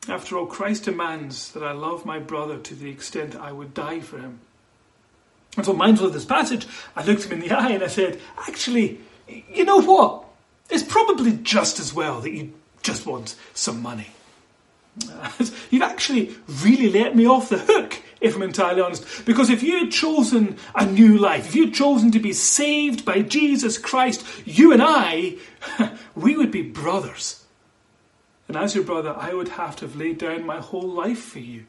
After 0.09 0.39
all, 0.39 0.47
Christ 0.47 0.85
demands 0.85 1.51
that 1.53 1.65
I 1.65 1.73
love 1.73 2.07
my 2.07 2.21
brother 2.21 2.59
to 2.59 2.75
the 2.75 2.91
extent 2.91 3.35
I 3.35 3.51
would 3.51 3.75
die 3.75 4.01
for 4.01 4.19
him. 4.19 4.41
And 5.57 5.65
so, 5.65 5.73
mindful 5.73 6.07
of 6.07 6.13
this 6.13 6.25
passage, 6.25 6.67
I 6.95 7.05
looked 7.05 7.25
him 7.25 7.33
in 7.33 7.41
the 7.41 7.51
eye 7.51 7.71
and 7.71 7.83
I 7.83 7.89
said, 7.89 8.21
Actually, 8.47 9.01
you 9.53 9.65
know 9.65 9.81
what? 9.81 10.25
It's 10.69 10.83
probably 10.83 11.33
just 11.33 11.81
as 11.81 11.95
well 11.95 12.21
that 12.21 12.33
you 12.33 12.53
just 12.83 13.07
want 13.07 13.37
some 13.55 13.81
money. 13.81 14.09
You've 15.71 15.83
actually 15.83 16.37
really 16.63 16.91
let 16.91 17.15
me 17.17 17.27
off 17.27 17.49
the 17.49 17.59
hook, 17.59 18.03
if 18.21 18.35
I'm 18.35 18.43
entirely 18.43 18.81
honest. 18.81 19.25
Because 19.25 19.51
if 19.51 19.63
you 19.63 19.79
had 19.79 19.91
chosen 19.91 20.57
a 20.75 20.85
new 20.85 21.19
life, 21.19 21.49
if 21.49 21.55
you 21.55 21.67
had 21.67 21.75
chosen 21.75 22.11
to 22.13 22.19
be 22.19 22.33
saved 22.33 23.05
by 23.05 23.23
Jesus 23.23 23.79
Christ, 23.79 24.25
you 24.45 24.73
and 24.73 24.83
I, 24.83 25.37
we 26.15 26.37
would 26.37 26.51
be 26.51 26.63
brothers. 26.63 27.45
And 28.49 28.57
as 28.57 28.75
your 28.75 28.85
brother, 28.85 29.15
I 29.17 29.35
would 29.35 29.49
have 29.49 29.77
to 29.77 29.87
have 29.87 29.97
laid 29.97 30.19
down 30.19 30.47
my 30.47 30.61
whole 30.61 30.89
life 30.89 31.21
for 31.21 31.41
you 31.41 31.67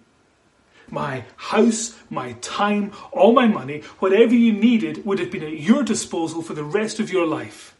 my 0.90 1.26
house, 1.36 1.98
my 2.10 2.34
time, 2.34 2.92
all 3.12 3.34
my 3.34 3.48
money, 3.48 3.82
whatever 4.00 4.34
you 4.34 4.54
needed 4.54 5.06
would 5.06 5.20
have 5.20 5.32
been 5.32 5.44
at 5.44 5.60
your 5.60 5.84
disposal 5.84 6.42
for 6.42 6.54
the 6.54 6.64
rest 6.64 7.00
of 7.00 7.12
your 7.12 7.26
life. 7.26 7.76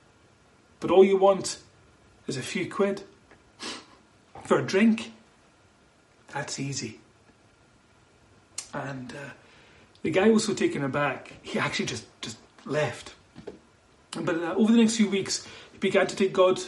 But 0.80 0.92
all 0.92 1.04
you 1.04 1.18
want 1.18 1.60
is 2.28 2.38
a 2.38 2.42
few 2.42 2.70
quid 2.70 3.04
for 4.44 4.60
a 4.60 4.64
drink. 4.64 5.12
That's 6.34 6.60
easy. 6.60 7.00
And 8.74 9.12
uh, 9.14 9.30
the 10.04 10.12
guy 10.12 10.30
was 10.30 10.46
so 10.46 10.54
taken 10.54 10.84
aback, 10.84 11.34
he 11.42 11.58
actually 11.58 11.86
just, 11.86 12.06
just 12.22 12.38
left. 12.66 13.14
But 14.12 14.36
uh, 14.36 14.56
over 14.56 14.72
the 14.72 14.78
next 14.78 14.98
few 14.98 15.10
weeks, 15.10 15.48
he 15.72 15.78
began 15.78 16.08
to 16.08 16.16
take 16.16 16.34
God 16.34 16.62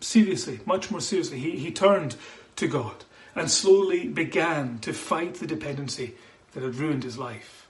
seriously, 0.00 0.60
much 0.66 0.90
more 0.90 1.00
seriously. 1.00 1.38
He, 1.38 1.58
he 1.58 1.70
turned 1.70 2.16
to 2.56 2.66
God 2.66 3.04
and 3.34 3.50
slowly 3.50 4.08
began 4.08 4.78
to 4.80 4.92
fight 4.92 5.34
the 5.34 5.46
dependency 5.46 6.14
that 6.52 6.62
had 6.62 6.74
ruined 6.74 7.04
his 7.04 7.18
life. 7.18 7.68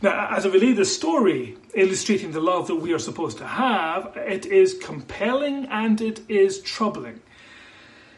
Now, 0.00 0.28
as 0.30 0.46
I 0.46 0.48
relate 0.48 0.74
the 0.74 0.84
story 0.84 1.56
illustrating 1.74 2.32
the 2.32 2.40
love 2.40 2.68
that 2.68 2.76
we 2.76 2.92
are 2.92 2.98
supposed 2.98 3.38
to 3.38 3.46
have, 3.46 4.16
it 4.16 4.46
is 4.46 4.78
compelling 4.78 5.66
and 5.66 6.00
it 6.00 6.20
is 6.28 6.60
troubling. 6.60 7.20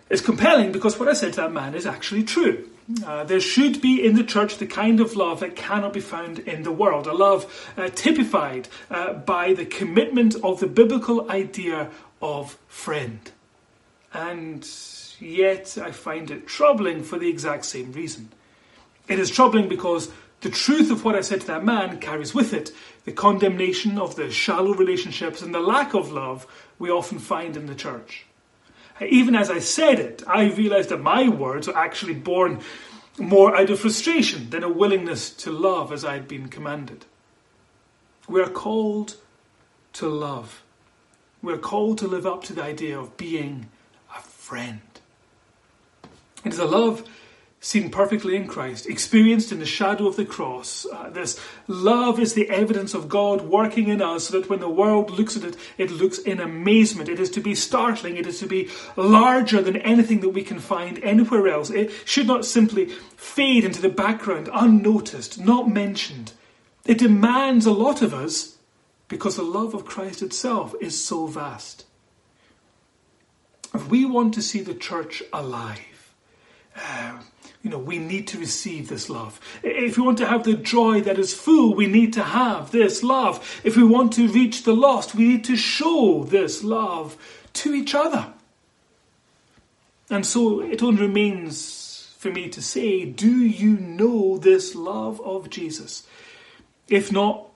It's 0.09 0.23
compelling 0.23 0.71
because 0.71 0.99
what 0.99 1.09
I 1.09 1.15
said 1.15 1.33
to 1.35 1.41
that 1.43 1.53
man 1.53 1.75
is 1.75 1.87
actually 1.87 2.23
true. 2.23 2.69
Uh, 3.05 3.25
there 3.25 3.41
should 3.41 3.81
be 3.81 4.05
in 4.05 4.15
the 4.15 4.23
church 4.23 4.59
the 4.59 4.67
kind 4.67 5.01
of 5.01 5.17
love 5.17 5.41
that 5.41 5.57
cannot 5.57 5.93
be 5.93 6.01
found 6.01 6.39
in 6.41 6.63
the 6.63 6.71
world, 6.71 7.09
a 7.09 7.13
love 7.13 7.73
uh, 7.77 7.89
typified 7.89 8.69
uh, 8.91 9.13
by 9.15 9.53
the 9.53 9.67
commitment 9.67 10.37
of 10.45 10.61
the 10.61 10.69
biblical 10.69 11.29
idea 11.29 11.91
of 12.23 12.57
friend. 12.69 13.33
And 14.13 14.65
yet 15.21 15.77
I 15.81 15.91
find 15.91 16.31
it 16.31 16.47
troubling 16.47 17.03
for 17.03 17.19
the 17.19 17.29
exact 17.29 17.65
same 17.65 17.93
reason. 17.93 18.31
It 19.09 19.19
is 19.19 19.31
troubling 19.31 19.69
because 19.69 20.11
the 20.41 20.51
truth 20.51 20.91
of 20.91 21.05
what 21.05 21.15
I 21.15 21.21
said 21.21 21.41
to 21.43 21.47
that 21.49 21.65
man 21.65 21.99
carries 21.99 22.35
with 22.35 22.53
it 22.53 22.73
the 23.05 23.13
condemnation 23.13 23.99
of 23.99 24.17
the 24.17 24.31
shallow 24.31 24.75
relationships 24.75 25.43
and 25.43 25.55
the 25.55 25.61
lack 25.61 25.95
of 25.95 26.13
love 26.13 26.47
we 26.79 26.91
often 26.91 27.19
find 27.19 27.57
in 27.57 27.67
the 27.67 27.75
church. 27.75 28.27
Even 29.01 29.35
as 29.35 29.51
I 29.51 29.59
said 29.59 29.99
it, 29.99 30.23
I 30.27 30.51
realized 30.51 30.89
that 30.89 31.03
my 31.03 31.29
words 31.29 31.69
were 31.69 31.77
actually 31.77 32.15
born 32.15 32.61
more 33.19 33.57
out 33.57 33.71
of 33.71 33.81
frustration 33.81 34.51
than 34.51 34.63
a 34.63 34.69
willingness 34.69 35.31
to 35.31 35.51
love 35.51 35.93
as 35.93 36.05
I 36.05 36.15
had 36.15 36.29
been 36.29 36.49
commanded. 36.49 37.07
We 38.29 38.41
are 38.41 38.49
called 38.49 39.17
to 39.95 40.09
love. 40.09 40.63
We 41.43 41.53
are 41.53 41.59
called 41.59 41.99
to 41.99 42.09
live 42.09 42.27
up 42.27 42.45
to 42.45 42.53
the 42.53 42.63
idea 42.63 42.99
of 42.99 43.17
being 43.17 43.69
a 44.15 44.21
friend. 44.21 44.81
It 46.47 46.53
is 46.53 46.59
a 46.61 46.65
love 46.65 47.03
seen 47.59 47.91
perfectly 47.91 48.37
in 48.37 48.47
Christ, 48.47 48.87
experienced 48.87 49.51
in 49.51 49.59
the 49.59 49.67
shadow 49.67 50.07
of 50.07 50.15
the 50.15 50.25
cross. 50.25 50.87
Uh, 50.87 51.11
this 51.11 51.41
love 51.67 52.21
is 52.21 52.35
the 52.35 52.49
evidence 52.49 52.95
of 52.95 53.09
God 53.09 53.41
working 53.41 53.89
in 53.89 54.01
us 54.01 54.29
so 54.29 54.39
that 54.39 54.49
when 54.49 54.61
the 54.61 54.69
world 54.69 55.11
looks 55.11 55.37
at 55.37 55.43
it, 55.43 55.57
it 55.77 55.91
looks 55.91 56.19
in 56.19 56.39
amazement. 56.39 57.09
It 57.09 57.19
is 57.19 57.31
to 57.31 57.41
be 57.41 57.57
startling. 57.57 58.17
It 58.17 58.29
is 58.29 58.39
to 58.39 58.47
be 58.47 58.71
larger 58.95 59.61
than 59.61 59.79
anything 59.79 60.21
that 60.21 60.29
we 60.29 60.45
can 60.45 60.61
find 60.61 61.03
anywhere 61.03 61.49
else. 61.49 61.71
It 61.71 61.91
should 62.05 62.29
not 62.29 62.45
simply 62.45 62.91
fade 63.17 63.65
into 63.65 63.83
the 63.83 63.89
background, 63.89 64.49
unnoticed, 64.53 65.41
not 65.41 65.69
mentioned. 65.69 66.33
It 66.85 66.99
demands 66.99 67.67
a 67.67 67.73
lot 67.73 68.03
of 68.03 68.15
us 68.15 68.57
because 69.09 69.35
the 69.35 69.43
love 69.43 69.75
of 69.75 69.85
Christ 69.85 70.23
itself 70.23 70.77
is 70.81 71.05
so 71.05 71.27
vast. 71.27 71.87
If 73.75 73.89
we 73.89 74.05
want 74.05 74.33
to 74.35 74.43
see 74.43 74.61
the 74.61 74.75
church 74.75 75.25
alive, 75.33 75.96
you 77.63 77.71
know, 77.71 77.79
we 77.79 77.99
need 77.99 78.29
to 78.29 78.39
receive 78.39 78.89
this 78.89 79.11
love. 79.11 79.41
If 79.63 79.97
we 79.97 80.05
want 80.05 80.19
to 80.19 80.27
have 80.27 80.45
the 80.45 80.55
joy 80.55 81.01
that 81.03 81.19
is 81.19 81.35
full, 81.35 81.75
we 81.75 81.87
need 81.87 82.13
to 82.15 82.23
have 82.23 82.71
this 82.71 83.03
love. 83.03 83.61
If 83.65 83.77
we 83.77 83.85
want 83.85 84.13
to 84.15 84.29
reach 84.29 84.63
the 84.63 84.75
lost, 84.75 85.15
we 85.15 85.27
need 85.29 85.45
to 85.45 85.57
show 85.57 86.25
this 86.25 86.63
love 86.63 87.17
to 87.55 87.75
each 87.75 87.95
other. 87.95 88.33
And 90.11 90.25
so 90.25 90.61
it 90.61 90.83
only 90.83 91.03
remains 91.03 92.15
for 92.19 92.31
me 92.31 92.49
to 92.51 92.63
say, 92.63 93.05
do 93.05 93.31
you 93.31 93.77
know 93.77 94.39
this 94.39 94.75
love 94.75 95.21
of 95.21 95.51
Jesus? 95.51 96.07
If 96.89 97.11
not, 97.11 97.49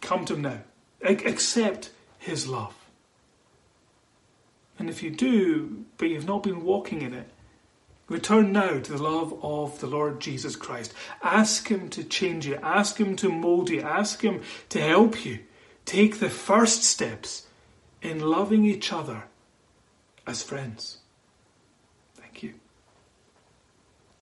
come 0.00 0.24
to 0.26 0.34
him 0.34 0.42
now. 0.42 0.60
Accept 1.02 1.90
his 2.18 2.46
love. 2.46 2.74
And 4.78 4.90
if 4.90 5.02
you 5.02 5.10
do, 5.10 5.84
but 5.98 6.08
you've 6.08 6.26
not 6.26 6.42
been 6.42 6.64
walking 6.64 7.02
in 7.02 7.14
it, 7.14 7.28
Return 8.08 8.52
now 8.52 8.80
to 8.80 8.92
the 8.92 9.02
love 9.02 9.38
of 9.42 9.80
the 9.80 9.86
Lord 9.86 10.20
Jesus 10.20 10.56
Christ. 10.56 10.92
Ask 11.22 11.68
Him 11.68 11.88
to 11.90 12.04
change 12.04 12.46
you. 12.46 12.56
Ask 12.56 12.98
Him 12.98 13.16
to 13.16 13.30
mold 13.30 13.70
you. 13.70 13.80
Ask 13.80 14.20
Him 14.22 14.42
to 14.68 14.80
help 14.80 15.24
you. 15.24 15.40
Take 15.86 16.18
the 16.18 16.30
first 16.30 16.84
steps 16.84 17.46
in 18.02 18.20
loving 18.20 18.64
each 18.64 18.92
other 18.92 19.24
as 20.26 20.42
friends. 20.42 20.98